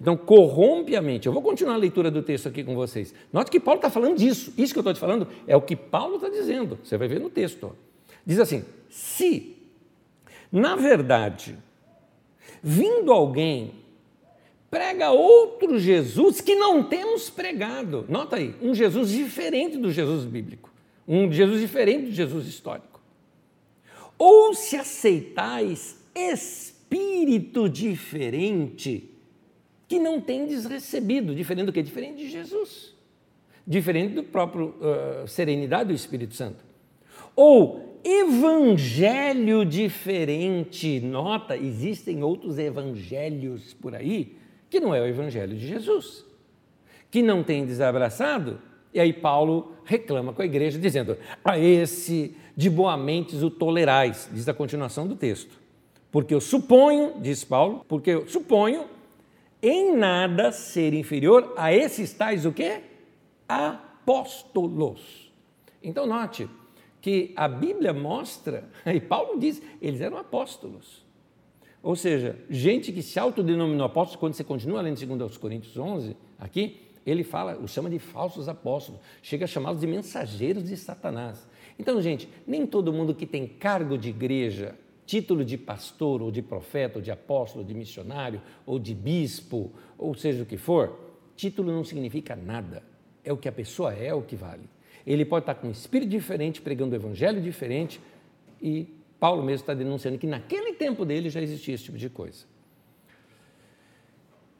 [0.00, 1.26] Então, corrompe a mente.
[1.26, 3.14] Eu vou continuar a leitura do texto aqui com vocês.
[3.32, 4.52] Note que Paulo está falando disso.
[4.56, 6.78] Isso que eu estou te falando é o que Paulo está dizendo.
[6.82, 7.74] Você vai ver no texto.
[8.24, 9.55] Diz assim: se,
[10.50, 11.56] na verdade,
[12.62, 13.72] vindo alguém
[14.70, 18.04] prega outro Jesus que não temos pregado.
[18.08, 20.70] Nota aí, um Jesus diferente do Jesus bíblico,
[21.06, 23.00] um Jesus diferente do Jesus histórico.
[24.18, 29.10] Ou se aceitais espírito diferente
[29.86, 31.82] que não tendes recebido, diferente do que?
[31.82, 32.94] Diferente de Jesus,
[33.66, 36.64] diferente do próprio uh, serenidade do Espírito Santo.
[37.34, 41.00] Ou evangelho diferente.
[41.00, 44.36] Nota, existem outros evangelhos por aí
[44.70, 46.24] que não é o evangelho de Jesus,
[47.10, 48.60] que não tem desabraçado.
[48.94, 54.28] E aí Paulo reclama com a igreja, dizendo: A esse de boa mente o tolerais,
[54.32, 55.60] diz a continuação do texto.
[56.10, 58.86] Porque eu suponho, diz Paulo, porque eu suponho
[59.60, 62.80] em nada ser inferior a esses tais o quê?
[63.48, 65.32] Apóstolos.
[65.82, 66.48] Então note
[67.00, 71.04] que a Bíblia mostra, e Paulo diz, eles eram apóstolos.
[71.82, 76.80] Ou seja, gente que se autodenominou apóstolos, quando você continua lendo 2 Coríntios 11, aqui,
[77.06, 81.48] ele fala, os chama de falsos apóstolos, chega a chamá-los de mensageiros de Satanás.
[81.78, 84.74] Então, gente, nem todo mundo que tem cargo de igreja,
[85.06, 89.72] título de pastor, ou de profeta, ou de apóstolo, ou de missionário, ou de bispo,
[89.96, 90.98] ou seja o que for,
[91.36, 92.82] título não significa nada.
[93.22, 94.68] É o que a pessoa é, é o que vale.
[95.06, 98.00] Ele pode estar com um espírito diferente, pregando o evangelho diferente,
[98.60, 98.86] e
[99.20, 102.44] Paulo mesmo está denunciando que naquele tempo dele já existia esse tipo de coisa.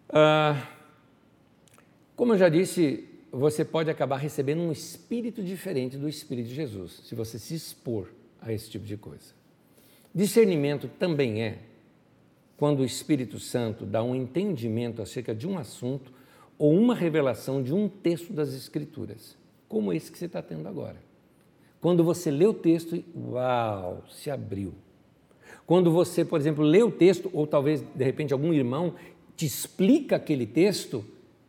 [0.09, 0.69] Ah,
[2.15, 7.03] como eu já disse, você pode acabar recebendo um espírito diferente do espírito de Jesus,
[7.05, 8.09] se você se expor
[8.41, 9.35] a esse tipo de coisa.
[10.15, 11.59] Discernimento também é
[12.57, 16.11] quando o Espírito Santo dá um entendimento acerca de um assunto
[16.57, 19.37] ou uma revelação de um texto das Escrituras,
[19.69, 20.97] como esse que você está tendo agora.
[21.81, 24.75] Quando você lê o texto, uau, se abriu.
[25.67, 28.95] Quando você, por exemplo, lê o texto, ou talvez de repente algum irmão
[29.37, 31.05] te explica aquele texto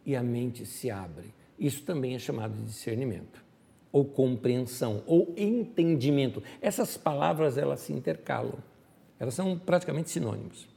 [0.06, 1.34] e a mente se abre.
[1.58, 3.44] Isso também é chamado de discernimento,
[3.92, 6.44] ou compreensão, ou entendimento.
[6.62, 8.58] Essas palavras elas se intercalam,
[9.20, 10.68] elas são praticamente sinônimos.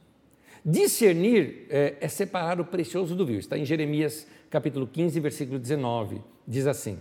[0.63, 3.39] Discernir é, é separar o precioso do vil.
[3.39, 6.21] Está em Jeremias capítulo 15, versículo 19.
[6.47, 6.99] Diz assim: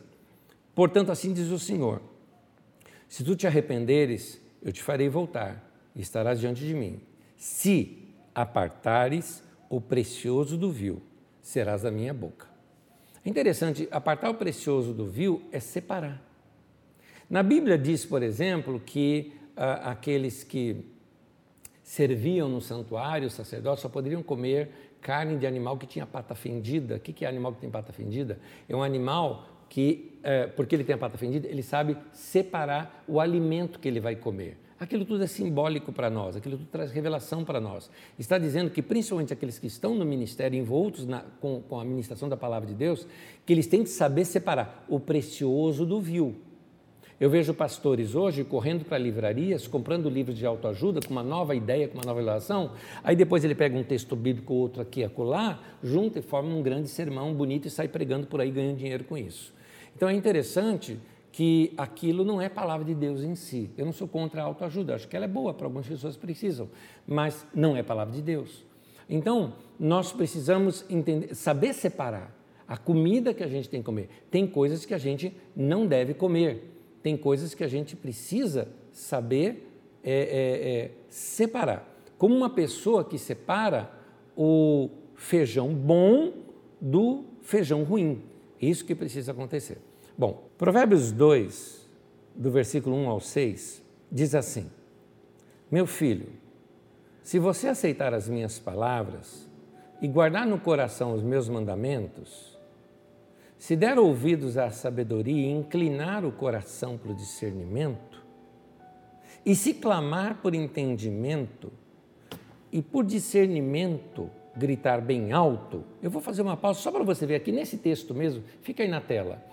[0.80, 2.00] Portanto, assim diz o Senhor:
[3.06, 5.62] Se tu te arrependeres, eu te farei voltar
[5.94, 7.02] e estarás diante de mim.
[7.36, 11.02] Se apartares o precioso do vil,
[11.42, 12.46] serás da minha boca.
[13.22, 16.18] É interessante, apartar o precioso do vil é separar.
[17.28, 20.82] Na Bíblia diz, por exemplo, que ah, aqueles que
[21.82, 26.96] serviam no santuário, os sacerdotes, só poderiam comer carne de animal que tinha pata fendida.
[26.96, 28.40] O que é animal que tem pata fendida?
[28.66, 33.20] É um animal que, é, porque ele tem a pata fendida, ele sabe separar o
[33.20, 34.58] alimento que ele vai comer.
[34.80, 37.88] Aquilo tudo é simbólico para nós, aquilo tudo traz revelação para nós.
[38.18, 42.28] Está dizendo que, principalmente aqueles que estão no ministério, envoltos na, com, com a ministração
[42.28, 43.06] da palavra de Deus,
[43.46, 46.34] que eles têm que saber separar o precioso do vil.
[47.20, 51.86] Eu vejo pastores hoje correndo para livrarias, comprando livros de autoajuda com uma nova ideia,
[51.86, 52.72] com uma nova revelação.
[53.04, 56.88] Aí depois ele pega um texto bíblico, outro aqui acolá, junta e forma um grande
[56.88, 59.59] sermão bonito e sai pregando por aí ganhando dinheiro com isso.
[60.01, 60.98] Então é interessante
[61.30, 63.70] que aquilo não é palavra de Deus em si.
[63.76, 66.70] Eu não sou contra a autoajuda, acho que ela é boa para algumas pessoas precisam,
[67.07, 68.64] mas não é palavra de Deus.
[69.11, 72.34] Então, nós precisamos entender, saber separar
[72.66, 74.09] a comida que a gente tem que comer.
[74.30, 76.72] Tem coisas que a gente não deve comer,
[77.03, 79.70] tem coisas que a gente precisa saber
[80.03, 81.86] é, é, é, separar.
[82.16, 83.92] Como uma pessoa que separa
[84.34, 86.32] o feijão bom
[86.80, 88.22] do feijão ruim.
[88.59, 89.89] Isso que precisa acontecer.
[90.20, 91.88] Bom, Provérbios 2,
[92.34, 94.70] do versículo 1 ao 6, diz assim:
[95.70, 96.28] Meu filho,
[97.22, 99.48] se você aceitar as minhas palavras
[99.98, 102.58] e guardar no coração os meus mandamentos,
[103.56, 108.22] se der ouvidos à sabedoria e inclinar o coração para o discernimento,
[109.42, 111.72] e se clamar por entendimento
[112.70, 117.36] e por discernimento gritar bem alto, eu vou fazer uma pausa só para você ver
[117.36, 119.48] aqui nesse texto mesmo, fica aí na tela.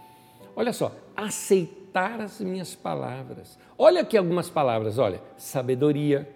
[0.58, 3.60] Olha só, aceitar as minhas palavras.
[3.78, 6.28] Olha aqui algumas palavras, olha, sabedoria,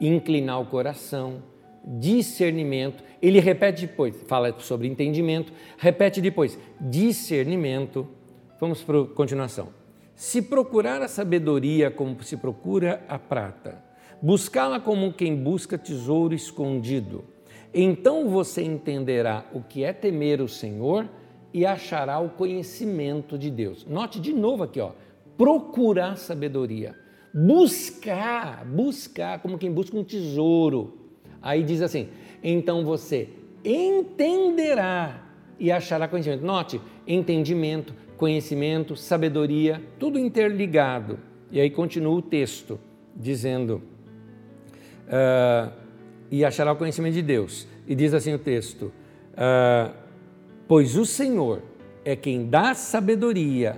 [0.00, 1.40] inclinar o coração,
[1.84, 3.04] discernimento.
[3.22, 8.08] Ele repete depois, fala sobre entendimento, repete depois, discernimento.
[8.58, 9.68] Vamos para a continuação.
[10.16, 13.80] Se procurar a sabedoria como se procura a prata,
[14.20, 17.24] buscá-la como quem busca tesouro escondido,
[17.72, 21.08] Então você entenderá o que é temer o Senhor
[21.52, 23.84] e achará o conhecimento de Deus.
[23.86, 24.92] Note de novo aqui, ó,
[25.36, 26.94] procurar sabedoria,
[27.32, 30.98] buscar, buscar como quem busca um tesouro.
[31.42, 32.08] Aí diz assim:
[32.42, 33.28] então você
[33.64, 35.26] entenderá
[35.58, 36.44] e achará conhecimento.
[36.44, 41.18] Note, entendimento, conhecimento, sabedoria, tudo interligado.
[41.50, 42.78] E aí continua o texto
[43.14, 43.82] dizendo:
[45.06, 45.72] uh,
[46.30, 47.66] e achará o conhecimento de Deus.
[47.86, 48.92] E diz assim o texto:
[49.32, 49.99] uh,
[50.70, 51.62] Pois o Senhor
[52.04, 53.76] é quem dá sabedoria,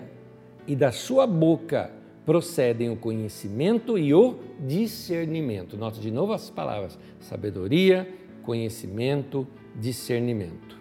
[0.67, 1.91] e da sua boca
[2.27, 5.75] procedem o conhecimento e o discernimento.
[5.75, 8.07] Nota de novo as palavras: sabedoria,
[8.43, 10.79] conhecimento, discernimento.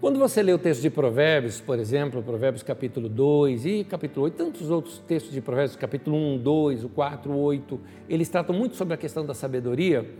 [0.00, 4.36] Quando você lê o texto de Provérbios, por exemplo, Provérbios capítulo 2 e capítulo 8,
[4.38, 8.94] tantos outros textos de Provérbios, capítulo 1, 2, o 4, 8, eles tratam muito sobre
[8.94, 10.10] a questão da sabedoria,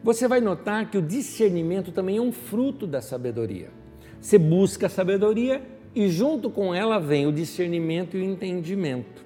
[0.00, 3.79] você vai notar que o discernimento também é um fruto da sabedoria.
[4.20, 5.62] Você busca a sabedoria
[5.94, 9.24] e junto com ela vem o discernimento e o entendimento.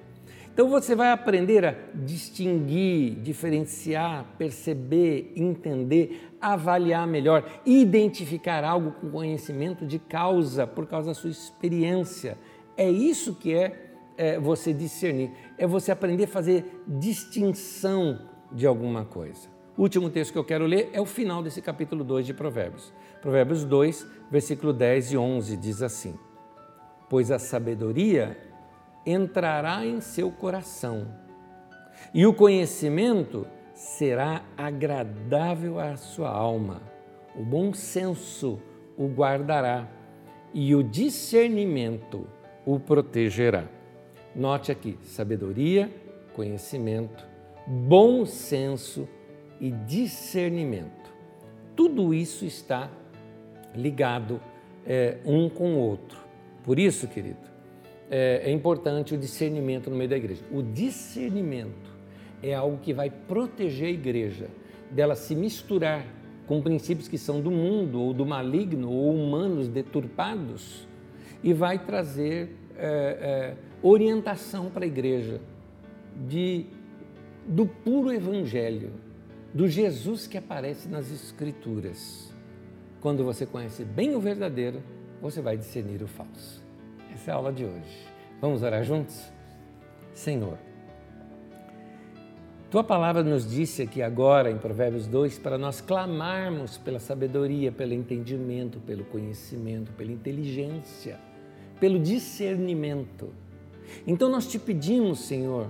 [0.53, 9.85] Então você vai aprender a distinguir, diferenciar, perceber, entender, avaliar melhor, identificar algo com conhecimento
[9.85, 12.37] de causa, por causa da sua experiência.
[12.77, 19.03] É isso que é, é você discernir, é você aprender a fazer distinção de alguma
[19.03, 19.49] coisa.
[19.77, 22.93] O último texto que eu quero ler é o final desse capítulo 2 de Provérbios.
[23.25, 26.13] Provérbios 2, versículo 10 e 11 diz assim:
[27.09, 28.37] Pois a sabedoria
[29.03, 31.07] entrará em seu coração,
[32.13, 36.83] e o conhecimento será agradável à sua alma.
[37.35, 38.61] O bom senso
[38.95, 39.87] o guardará,
[40.53, 42.27] e o discernimento
[42.63, 43.63] o protegerá.
[44.35, 45.91] Note aqui: sabedoria,
[46.35, 47.25] conhecimento,
[47.65, 49.09] bom senso
[49.59, 51.11] e discernimento.
[51.75, 52.87] Tudo isso está
[53.75, 54.39] ligado
[54.85, 56.17] é, um com o outro.
[56.63, 57.37] Por isso, querido,
[58.09, 60.43] é, é importante o discernimento no meio da igreja.
[60.51, 61.95] O discernimento
[62.41, 64.47] é algo que vai proteger a igreja
[64.91, 66.05] dela se misturar
[66.47, 70.87] com princípios que são do mundo ou do maligno ou humanos deturpados
[71.43, 75.41] e vai trazer é, é, orientação para a igreja
[76.27, 76.65] de,
[77.47, 78.91] do puro evangelho,
[79.53, 82.24] do Jesus que aparece nas Escrituras.
[83.01, 84.81] Quando você conhece bem o verdadeiro,
[85.21, 86.63] você vai discernir o falso.
[87.13, 88.07] Essa é a aula de hoje.
[88.41, 89.31] Vamos orar juntos?
[90.13, 90.57] Senhor,
[92.69, 97.93] tua palavra nos disse aqui agora em Provérbios 2 para nós clamarmos pela sabedoria, pelo
[97.93, 101.19] entendimento, pelo conhecimento, pela inteligência,
[101.79, 103.33] pelo discernimento.
[104.05, 105.69] Então nós te pedimos, Senhor,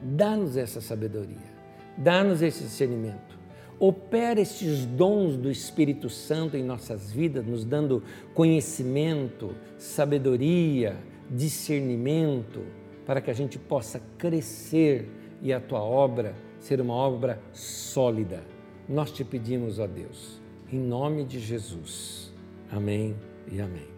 [0.00, 1.54] dá-nos essa sabedoria,
[1.96, 3.33] dá-nos esse discernimento
[3.78, 8.02] opera estes dons do Espírito Santo em nossas vidas, nos dando
[8.34, 10.96] conhecimento, sabedoria,
[11.30, 12.62] discernimento,
[13.06, 15.08] para que a gente possa crescer
[15.42, 18.42] e a tua obra ser uma obra sólida.
[18.88, 20.40] Nós te pedimos, ó Deus,
[20.72, 22.32] em nome de Jesus.
[22.70, 23.14] Amém
[23.50, 23.94] e amém.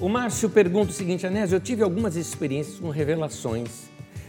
[0.00, 3.87] O Márcio pergunta o seguinte, Anésio, eu tive algumas experiências com revelações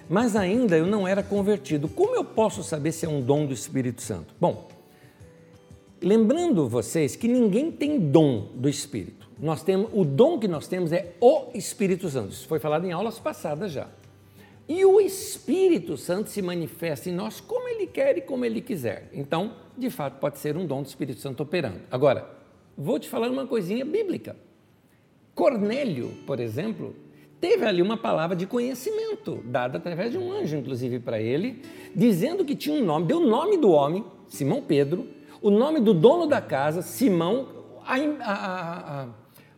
[0.09, 1.87] mas ainda eu não era convertido.
[1.87, 4.33] Como eu posso saber se é um dom do Espírito Santo?
[4.41, 4.67] Bom,
[6.01, 9.29] lembrando vocês que ninguém tem dom do Espírito.
[9.39, 12.33] Nós temos o dom que nós temos é o Espírito Santo.
[12.33, 13.87] Isso foi falado em aulas passadas já.
[14.67, 19.09] E o Espírito Santo se manifesta em nós como ele quer e como ele quiser.
[19.13, 21.79] Então, de fato, pode ser um dom do Espírito Santo operando.
[21.89, 22.29] Agora,
[22.77, 24.35] vou te falar uma coisinha bíblica.
[25.33, 26.95] Cornélio, por exemplo,
[27.39, 31.61] teve ali uma palavra de conhecimento, dada através de um anjo, inclusive, para ele,
[31.95, 35.07] dizendo que tinha um nome, deu o nome do homem, Simão Pedro,
[35.41, 37.47] o nome do dono da casa, Simão,
[37.85, 39.07] a, a, a,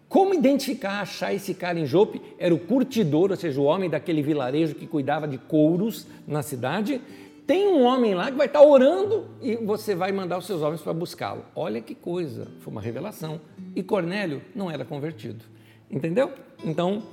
[0.07, 2.21] como identificar, achar esse cara em Jope?
[2.37, 7.01] Era o curtidor, ou seja, o homem daquele vilarejo que cuidava de couros na cidade.
[7.47, 10.81] Tem um homem lá que vai estar orando e você vai mandar os seus homens
[10.81, 11.43] para buscá-lo.
[11.55, 13.41] Olha que coisa, foi uma revelação.
[13.75, 15.43] E Cornélio não era convertido.
[15.89, 16.31] Entendeu?
[16.63, 17.03] Então,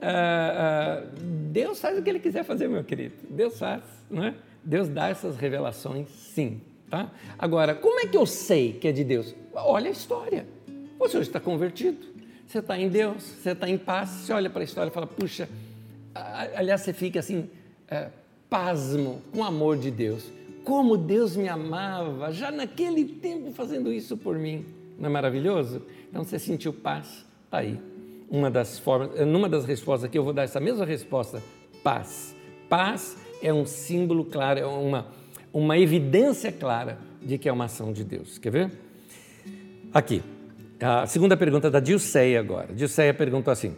[0.00, 1.06] ah, ah,
[1.50, 3.14] Deus faz o que Ele quiser fazer, meu querido.
[3.30, 4.34] Deus faz, não é?
[4.64, 6.60] Deus dá essas revelações, sim.
[6.90, 7.10] Tá?
[7.38, 9.34] Agora, como é que eu sei que é de Deus?
[9.52, 10.46] Olha a história.
[10.98, 11.98] Você hoje está convertido,
[12.46, 14.08] você está em Deus, você está em paz.
[14.10, 15.48] Você olha para a história e fala, puxa,
[16.54, 17.48] aliás, você fica assim,
[17.88, 18.08] é,
[18.48, 20.30] pasmo com o amor de Deus.
[20.64, 24.64] Como Deus me amava já naquele tempo fazendo isso por mim.
[24.98, 25.82] Não é maravilhoso?
[26.08, 27.24] Então você sentiu paz?
[27.44, 27.78] Está aí
[28.28, 31.42] uma das formas, numa das respostas aqui eu vou dar essa mesma resposta,
[31.82, 32.34] paz.
[32.68, 35.06] Paz é um símbolo claro, é uma,
[35.52, 38.38] uma evidência clara de que é uma ação de Deus.
[38.38, 38.72] Quer ver?
[39.92, 40.22] Aqui,
[40.80, 42.74] a segunda pergunta da Dilceia agora.
[42.74, 43.74] Dilceia perguntou assim: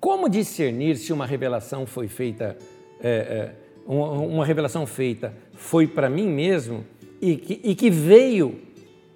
[0.00, 2.56] Como discernir se uma revelação foi feita,
[3.00, 3.54] é, é,
[3.86, 6.84] uma, uma, revelação feita foi para mim mesmo
[7.20, 8.60] e que, e que veio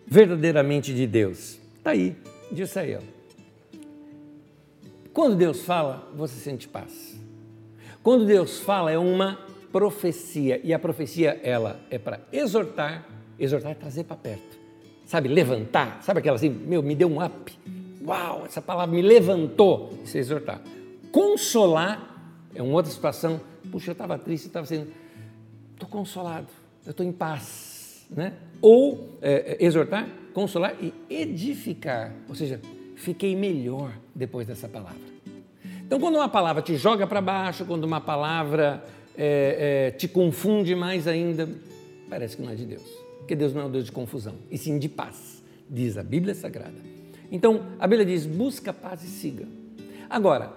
[0.07, 1.59] verdadeiramente de Deus?
[1.79, 2.17] Está aí,
[2.51, 3.01] Dilceia.
[5.13, 7.21] Quando Deus fala, você sente paz.
[8.03, 9.39] Quando Deus fala, é uma
[9.71, 10.61] profecia.
[10.65, 13.07] E a profecia, ela é para exortar,
[13.39, 14.59] exortar é trazer para perto.
[15.05, 16.03] Sabe, levantar.
[16.03, 17.53] Sabe aquela assim, meu, me deu um up.
[18.05, 19.91] Uau, essa palavra me levantou.
[20.03, 20.63] Isso é exortar.
[21.11, 23.41] Consolar é uma outra situação.
[23.71, 24.91] Puxa, eu estava triste, estava sendo.
[25.75, 26.49] Estou consolado,
[26.87, 28.07] eu estou em paz.
[28.11, 28.35] Né?
[28.61, 32.15] Ou é, é, exortar, consolar e edificar.
[32.29, 32.61] Ou seja,
[32.97, 35.01] fiquei melhor depois dessa palavra.
[35.85, 38.83] Então, quando uma palavra te joga para baixo, quando uma palavra
[39.17, 41.49] é, é, te confunde mais ainda,
[42.09, 42.83] parece que não é de Deus.
[43.19, 46.35] Porque Deus não é um Deus de confusão, e sim de paz, diz a Bíblia
[46.35, 46.75] Sagrada.
[47.31, 49.47] Então, a Bíblia diz: busca paz e siga.
[50.09, 50.53] Agora,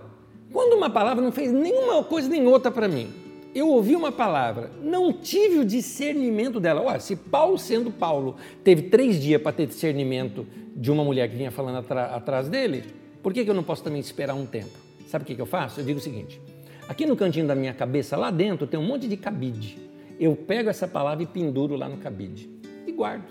[0.51, 3.09] quando uma palavra não fez nenhuma coisa nem outra para mim,
[3.53, 6.81] eu ouvi uma palavra, não tive o discernimento dela.
[6.81, 10.45] Olha, se Paulo, sendo Paulo, teve três dias para ter discernimento
[10.75, 12.83] de uma mulher que vinha falando atrás dele,
[13.25, 14.77] por que, que eu não posso também esperar um tempo?
[15.07, 15.79] Sabe o que, que eu faço?
[15.79, 16.39] Eu digo o seguinte:
[16.87, 19.79] aqui no cantinho da minha cabeça, lá dentro, tem um monte de cabide.
[20.19, 22.47] Eu pego essa palavra e penduro lá no cabide
[22.85, 23.25] e guardo.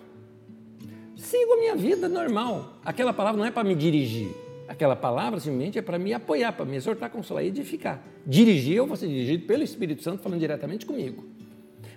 [1.15, 2.81] Sigo a minha vida normal.
[2.85, 4.35] Aquela palavra não é para me dirigir.
[4.67, 8.03] Aquela palavra simplesmente é para me apoiar, para me exortar, consolar e edificar.
[8.27, 11.23] Dirigir, eu vou ser dirigido pelo Espírito Santo falando diretamente comigo.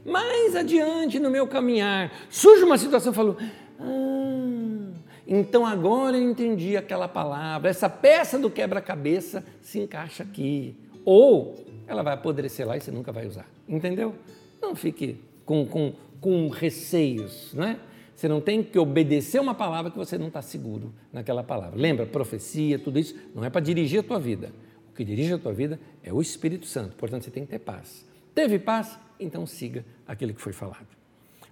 [0.06, 3.38] Mais adiante no meu caminhar, surge uma situação, eu falo,
[3.80, 4.92] ah,
[5.28, 10.76] então agora eu entendi aquela palavra, essa peça do quebra-cabeça se encaixa aqui.
[11.04, 11.56] Ou
[11.86, 13.46] ela vai apodrecer lá e você nunca vai usar.
[13.68, 14.16] Entendeu?
[14.62, 17.80] Não fique com, com, com receios, né?
[18.16, 21.80] Você não tem que obedecer uma palavra que você não está seguro naquela palavra.
[21.80, 24.52] Lembra, profecia, tudo isso não é para dirigir a tua vida.
[24.90, 26.96] O que dirige a tua vida é o Espírito Santo.
[26.96, 28.08] Portanto, você tem que ter paz.
[28.34, 28.98] Teve paz?
[29.20, 30.88] Então siga aquilo que foi falado.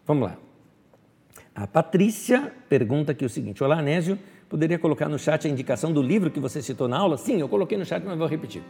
[0.08, 0.38] Vamos lá.
[1.56, 6.02] A Patrícia pergunta aqui o seguinte: Olá, Anésio, poderia colocar no chat a indicação do
[6.02, 7.18] livro que você citou na aula?
[7.18, 8.62] Sim, eu coloquei no chat, mas vou repetir.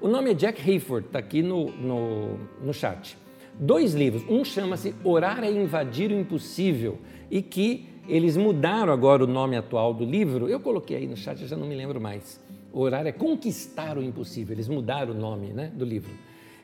[0.00, 3.18] O nome é Jack Hayford, está aqui no, no, no chat.
[3.58, 4.24] Dois livros.
[4.26, 6.98] Um chama-se Orar é Invadir o Impossível
[7.30, 10.48] e que eles mudaram agora o nome atual do livro.
[10.48, 12.40] Eu coloquei aí no chat, já não me lembro mais.
[12.72, 14.54] Orar é Conquistar o Impossível.
[14.54, 16.10] Eles mudaram o nome né, do livro.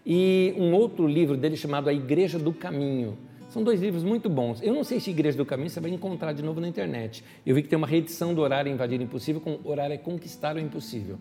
[0.07, 3.18] E um outro livro dele chamado A Igreja do Caminho.
[3.49, 4.61] São dois livros muito bons.
[4.61, 7.23] Eu não sei se Igreja do Caminho você vai encontrar de novo na internet.
[7.45, 10.57] Eu vi que tem uma reedição do é Invadir o Impossível com Orar é Conquistar
[10.57, 11.19] o Impossível.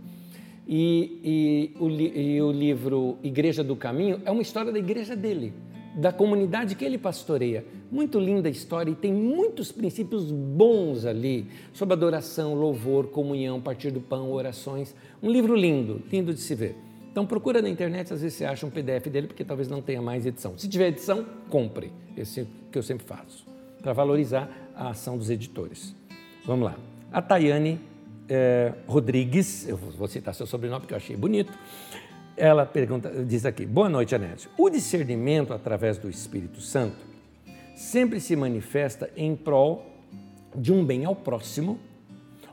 [0.68, 5.54] E, e, o, e o livro Igreja do Caminho é uma história da igreja dele,
[5.96, 7.64] da comunidade que ele pastoreia.
[7.92, 13.92] Muito linda a história e tem muitos princípios bons ali sobre adoração, louvor, comunhão, partir
[13.92, 14.96] do pão, orações.
[15.22, 16.76] Um livro lindo, lindo de se ver.
[17.16, 20.02] Então procura na internet, às vezes você acha um PDF dele, porque talvez não tenha
[20.02, 20.58] mais edição.
[20.58, 21.90] Se tiver edição, compre.
[22.18, 23.48] Esse que eu sempre faço,
[23.82, 25.96] para valorizar a ação dos editores.
[26.44, 26.76] Vamos lá.
[27.14, 27.80] A Tayane
[28.28, 31.58] é, Rodrigues, eu vou citar seu sobrenome porque eu achei bonito,
[32.36, 34.50] ela pergunta, diz aqui: Boa noite, Anésio.
[34.58, 36.98] O discernimento através do Espírito Santo
[37.78, 39.86] sempre se manifesta em prol
[40.54, 41.80] de um bem ao próximo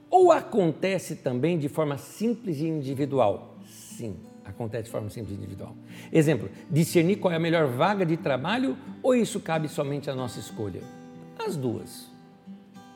[0.08, 3.56] ou acontece também de forma simples e individual?
[3.66, 4.14] Sim,
[4.52, 5.74] acontece de forma simples individual.
[6.12, 10.38] Exemplo: discernir qual é a melhor vaga de trabalho ou isso cabe somente à nossa
[10.38, 10.82] escolha?
[11.44, 12.10] As duas.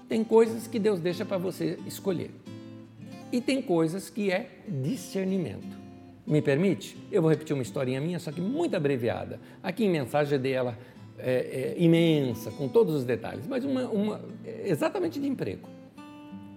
[0.08, 2.30] Tem coisas que Deus deixa para você escolher
[3.32, 5.76] e tem coisas que é discernimento.
[6.26, 6.96] Me permite?
[7.10, 9.38] Eu vou repetir uma historinha minha, só que muito abreviada.
[9.62, 10.76] Aqui em mensagem eu dei ela
[11.18, 14.20] é, é, imensa, com todos os detalhes, mas uma, uma,
[14.64, 15.68] exatamente de emprego.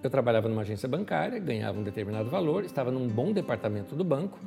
[0.01, 4.39] Eu trabalhava numa agência bancária, ganhava um determinado valor, estava num bom departamento do banco,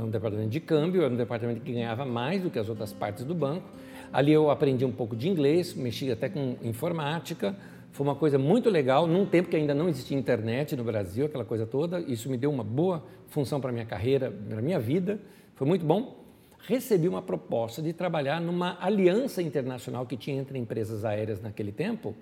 [0.00, 3.24] um departamento de câmbio, era um departamento que ganhava mais do que as outras partes
[3.24, 3.68] do banco.
[4.12, 7.56] Ali eu aprendi um pouco de inglês, mexi até com informática,
[7.92, 11.44] foi uma coisa muito legal, num tempo que ainda não existia internet no Brasil, aquela
[11.44, 12.00] coisa toda.
[12.00, 15.20] Isso me deu uma boa função para a minha carreira, para a minha vida.
[15.54, 16.16] Foi muito bom.
[16.60, 22.14] Recebi uma proposta de trabalhar numa aliança internacional que tinha entre empresas aéreas naquele tempo,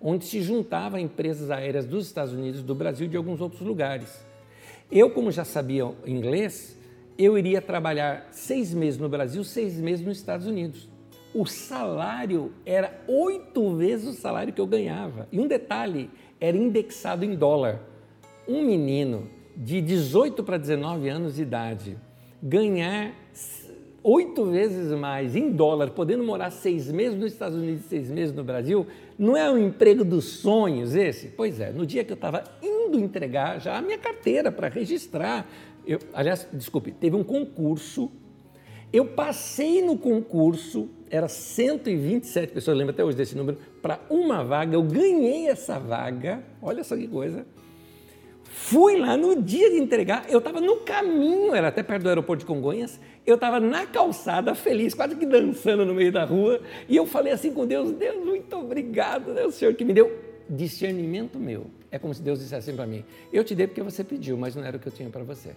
[0.00, 4.24] onde se juntava empresas aéreas dos Estados Unidos, do Brasil e de alguns outros lugares.
[4.88, 6.77] Eu, como já sabia inglês,
[7.18, 10.88] eu iria trabalhar seis meses no Brasil, seis meses nos Estados Unidos
[11.34, 15.28] o salário era oito vezes o salário que eu ganhava.
[15.30, 16.10] E um detalhe,
[16.40, 17.80] era indexado em dólar.
[18.46, 21.98] Um menino de 18 para 19 anos de idade
[22.42, 23.12] ganhar
[24.02, 28.34] oito vezes mais em dólar, podendo morar seis meses nos Estados Unidos e seis meses
[28.34, 28.86] no Brasil,
[29.18, 31.28] não é um emprego dos sonhos esse?
[31.28, 35.46] Pois é, no dia que eu estava indo entregar já a minha carteira para registrar,
[35.88, 38.10] eu, aliás, desculpe, teve um concurso,
[38.92, 44.74] eu passei no concurso, era 127 pessoas, lembro até hoje desse número, para uma vaga,
[44.74, 47.44] eu ganhei essa vaga, olha só que coisa,
[48.50, 52.40] Fui lá no dia de entregar, eu estava no caminho, era até perto do aeroporto
[52.40, 56.96] de Congonhas, eu estava na calçada, feliz, quase que dançando no meio da rua, e
[56.96, 60.18] eu falei assim com Deus: Deus, muito obrigado, o Senhor que me deu
[60.48, 61.66] discernimento meu.
[61.90, 64.56] É como se Deus dissesse assim para mim: Eu te dei porque você pediu, mas
[64.56, 65.50] não era o que eu tinha para você.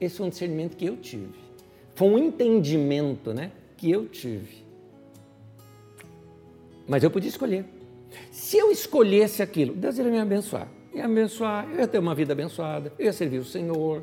[0.00, 1.38] Esse foi um discernimento que eu tive.
[1.94, 4.64] Foi um entendimento né, que eu tive.
[6.86, 7.64] Mas eu podia escolher.
[8.30, 12.32] Se eu escolhesse aquilo, Deus iria me abençoar ia abençoar, eu ia ter uma vida
[12.32, 14.02] abençoada, eu ia servir o Senhor,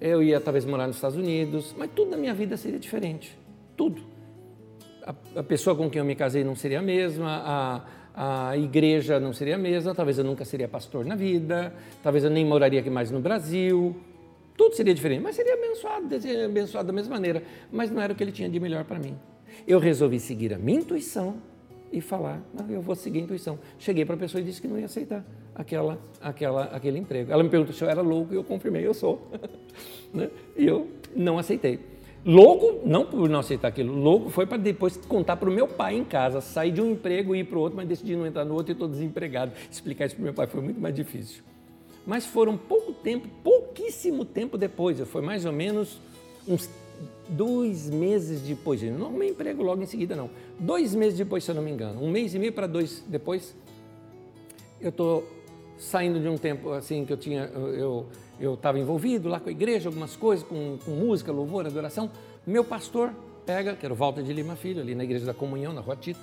[0.00, 3.38] eu ia talvez morar nos Estados Unidos, mas tudo na minha vida seria diferente.
[3.76, 4.02] Tudo.
[5.04, 7.84] A, a pessoa com quem eu me casei não seria a mesma,
[8.14, 12.24] a, a igreja não seria a mesma, talvez eu nunca seria pastor na vida, talvez
[12.24, 13.94] eu nem moraria aqui mais no Brasil.
[14.60, 16.06] Tudo seria diferente, mas seria abençoado,
[16.44, 17.42] abençoado da mesma maneira,
[17.72, 19.16] mas não era o que ele tinha de melhor para mim.
[19.66, 21.36] Eu resolvi seguir a minha intuição
[21.90, 23.58] e falar, não, eu vou seguir a intuição.
[23.78, 27.32] Cheguei para a pessoa e disse que não ia aceitar aquela, aquela, aquele emprego.
[27.32, 29.30] Ela me perguntou se eu era louco e eu confirmei, eu sou.
[30.12, 30.28] né?
[30.54, 31.80] E eu não aceitei.
[32.22, 35.96] Louco, não por não aceitar aquilo, louco foi para depois contar para o meu pai
[35.96, 38.44] em casa, sair de um emprego e ir para o outro, mas decidi não entrar
[38.44, 39.52] no outro e estou desempregado.
[39.70, 41.42] Explicar isso para o meu pai foi muito mais difícil.
[42.06, 46.00] Mas foram pouco tempo, pouquíssimo tempo depois, foi mais ou menos
[46.46, 46.68] uns
[47.28, 50.28] dois meses depois, não arrumei emprego logo em seguida não,
[50.58, 53.54] dois meses depois se eu não me engano, um mês e meio para dois depois,
[54.80, 55.24] eu estou
[55.78, 58.06] saindo de um tempo assim que eu tinha, eu
[58.40, 62.10] eu estava envolvido lá com a igreja, algumas coisas, com, com música, louvor, adoração.
[62.46, 63.12] Meu pastor
[63.44, 65.94] pega, que era o Walter de Lima Filho, ali na igreja da Comunhão, na Rua
[65.94, 66.18] Tito,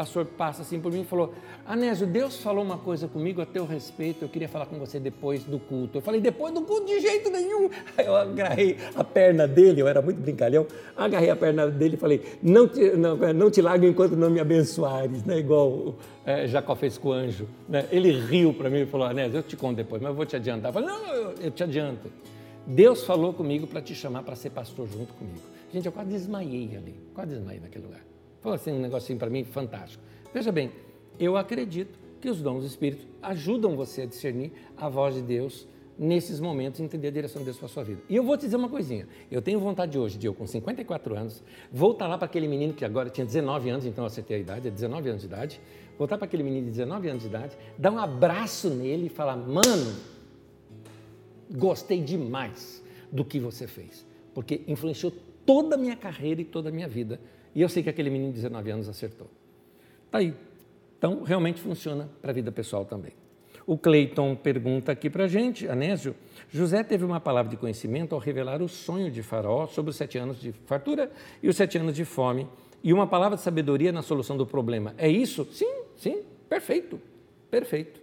[0.00, 1.34] pastor passa assim por mim e falou:
[1.66, 5.44] Anésio, Deus falou uma coisa comigo a teu respeito, eu queria falar com você depois
[5.44, 5.98] do culto.
[5.98, 7.68] Eu falei: depois do culto, de jeito nenhum.
[7.98, 11.98] Aí eu agarrei a perna dele, eu era muito brincalhão, agarrei a perna dele e
[11.98, 15.38] falei: não te, não, não te largo enquanto não me abençoares, né?
[15.38, 17.46] igual é, Jacó fez com o anjo.
[17.68, 17.84] Né?
[17.90, 20.34] Ele riu para mim e falou: Anésio, eu te conto depois, mas eu vou te
[20.34, 20.70] adiantar.
[20.70, 22.10] Eu falei: não, eu, eu te adianto.
[22.66, 25.42] Deus falou comigo para te chamar para ser pastor junto comigo.
[25.70, 28.09] Gente, eu quase desmaiei ali, quase desmaiei naquele lugar.
[28.40, 30.02] Falou assim um negocinho para mim fantástico.
[30.32, 30.72] Veja bem,
[31.18, 35.66] eu acredito que os dons do Espírito ajudam você a discernir a voz de Deus
[35.98, 38.00] nesses momentos, entender a direção de Deus para a sua vida.
[38.08, 41.14] E eu vou te dizer uma coisinha, eu tenho vontade hoje de eu, com 54
[41.14, 44.40] anos, voltar lá para aquele menino que agora tinha 19 anos, então eu acertei a
[44.40, 45.60] idade, é 19 anos de idade,
[45.98, 49.36] voltar para aquele menino de 19 anos de idade, dar um abraço nele e falar,
[49.36, 49.94] mano,
[51.50, 52.82] gostei demais
[53.12, 55.12] do que você fez, porque influenciou
[55.44, 57.20] toda a minha carreira e toda a minha vida
[57.54, 59.28] e eu sei que aquele menino de 19 anos acertou.
[60.06, 60.34] Está aí.
[60.98, 63.12] Então, realmente funciona para a vida pessoal também.
[63.66, 66.14] O Cleiton pergunta aqui para a gente, Anésio,
[66.50, 70.18] José teve uma palavra de conhecimento ao revelar o sonho de Faraó sobre os sete
[70.18, 71.10] anos de fartura
[71.42, 72.48] e os sete anos de fome,
[72.82, 74.94] e uma palavra de sabedoria na solução do problema.
[74.98, 75.46] É isso?
[75.52, 77.00] Sim, sim, perfeito,
[77.50, 78.00] perfeito.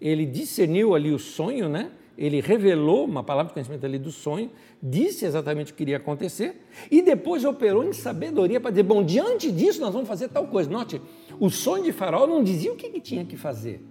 [0.00, 1.90] Ele discerniu ali o sonho, né?
[2.20, 4.50] Ele revelou uma palavra de conhecimento ali do sonho,
[4.82, 9.50] disse exatamente o que iria acontecer e depois operou em sabedoria para dizer: bom, diante
[9.50, 10.68] disso nós vamos fazer tal coisa.
[10.68, 11.00] Note,
[11.40, 13.82] o sonho de Faraó não dizia o que, que tinha que fazer.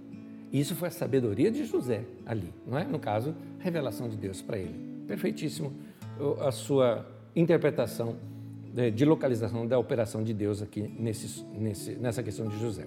[0.54, 2.84] Isso foi a sabedoria de José ali, não é?
[2.84, 4.76] No caso, revelação de Deus para ele.
[5.08, 5.74] Perfeitíssimo
[6.40, 8.18] a sua interpretação
[8.94, 12.86] de localização da operação de Deus aqui nesse, nesse, nessa questão de José.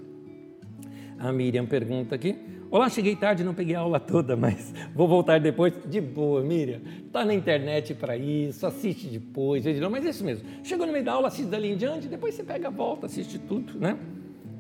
[1.23, 2.37] A Miriam pergunta aqui:
[2.69, 5.73] Olá, cheguei tarde, não peguei a aula toda, mas vou voltar depois.
[5.87, 6.81] De boa, Miriam.
[7.07, 9.65] Está na internet para isso, assiste depois.
[9.81, 10.49] Não, mas é isso mesmo.
[10.65, 13.39] Chegou no meio da aula, assiste dali em diante, depois você pega a volta, assiste
[13.39, 13.97] tudo, né?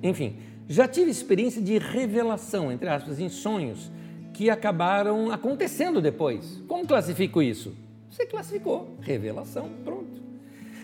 [0.04, 0.36] Enfim,
[0.68, 3.90] já tive experiência de revelação, entre aspas, em sonhos
[4.32, 6.62] que acabaram acontecendo depois.
[6.68, 7.74] Como classifico isso?
[8.08, 8.98] Você classificou.
[9.00, 10.22] Revelação, pronto.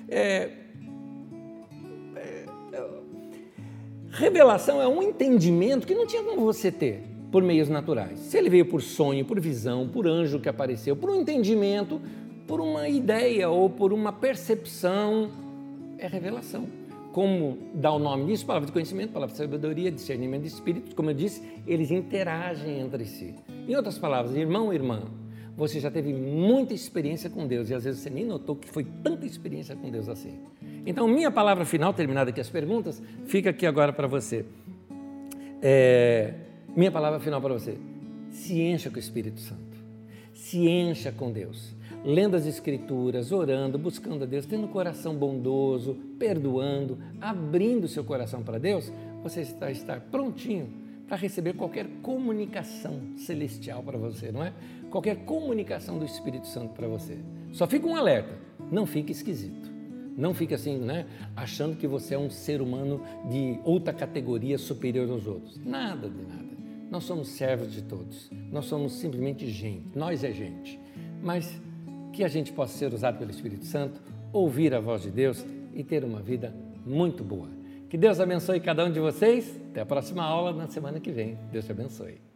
[0.08, 0.50] É,
[4.10, 8.18] revelação é um entendimento que não tinha como você ter por meios naturais.
[8.18, 12.00] Se ele veio por sonho, por visão, por anjo que apareceu, por um entendimento,
[12.46, 15.30] por uma ideia ou por uma percepção,
[15.98, 16.66] é revelação.
[17.12, 18.46] Como dá o nome disso?
[18.46, 20.94] Palavra de conhecimento, palavra de sabedoria, discernimento de espírito.
[20.94, 23.34] Como eu disse, eles interagem entre si.
[23.66, 25.02] Em outras palavras, irmão, irmã,
[25.58, 28.86] você já teve muita experiência com Deus e às vezes você nem notou que foi
[29.02, 30.38] tanta experiência com Deus assim.
[30.86, 34.44] Então, minha palavra final, terminada aqui as perguntas, fica aqui agora para você.
[35.60, 36.32] É,
[36.76, 37.76] minha palavra final para você:
[38.30, 39.76] se encha com o Espírito Santo,
[40.32, 41.76] se encha com Deus.
[42.04, 48.44] lendo as Escrituras, orando, buscando a Deus, tendo um coração bondoso, perdoando, abrindo seu coração
[48.44, 48.92] para Deus,
[49.24, 54.52] você está estar prontinho para receber qualquer comunicação celestial para você, não é?
[54.90, 57.18] Qualquer comunicação do Espírito Santo para você.
[57.52, 58.34] Só fica um alerta:
[58.70, 59.68] não fique esquisito.
[60.16, 61.06] Não fique assim, né?
[61.36, 63.00] Achando que você é um ser humano
[63.30, 65.56] de outra categoria superior aos outros.
[65.64, 66.48] Nada de nada.
[66.90, 68.28] Nós somos servos de todos.
[68.50, 69.96] Nós somos simplesmente gente.
[69.96, 70.80] Nós é gente.
[71.22, 71.60] Mas
[72.12, 74.00] que a gente possa ser usado pelo Espírito Santo,
[74.32, 76.52] ouvir a voz de Deus e ter uma vida
[76.84, 77.48] muito boa.
[77.88, 79.58] Que Deus abençoe cada um de vocês.
[79.70, 81.38] Até a próxima aula na semana que vem.
[81.52, 82.27] Deus te abençoe.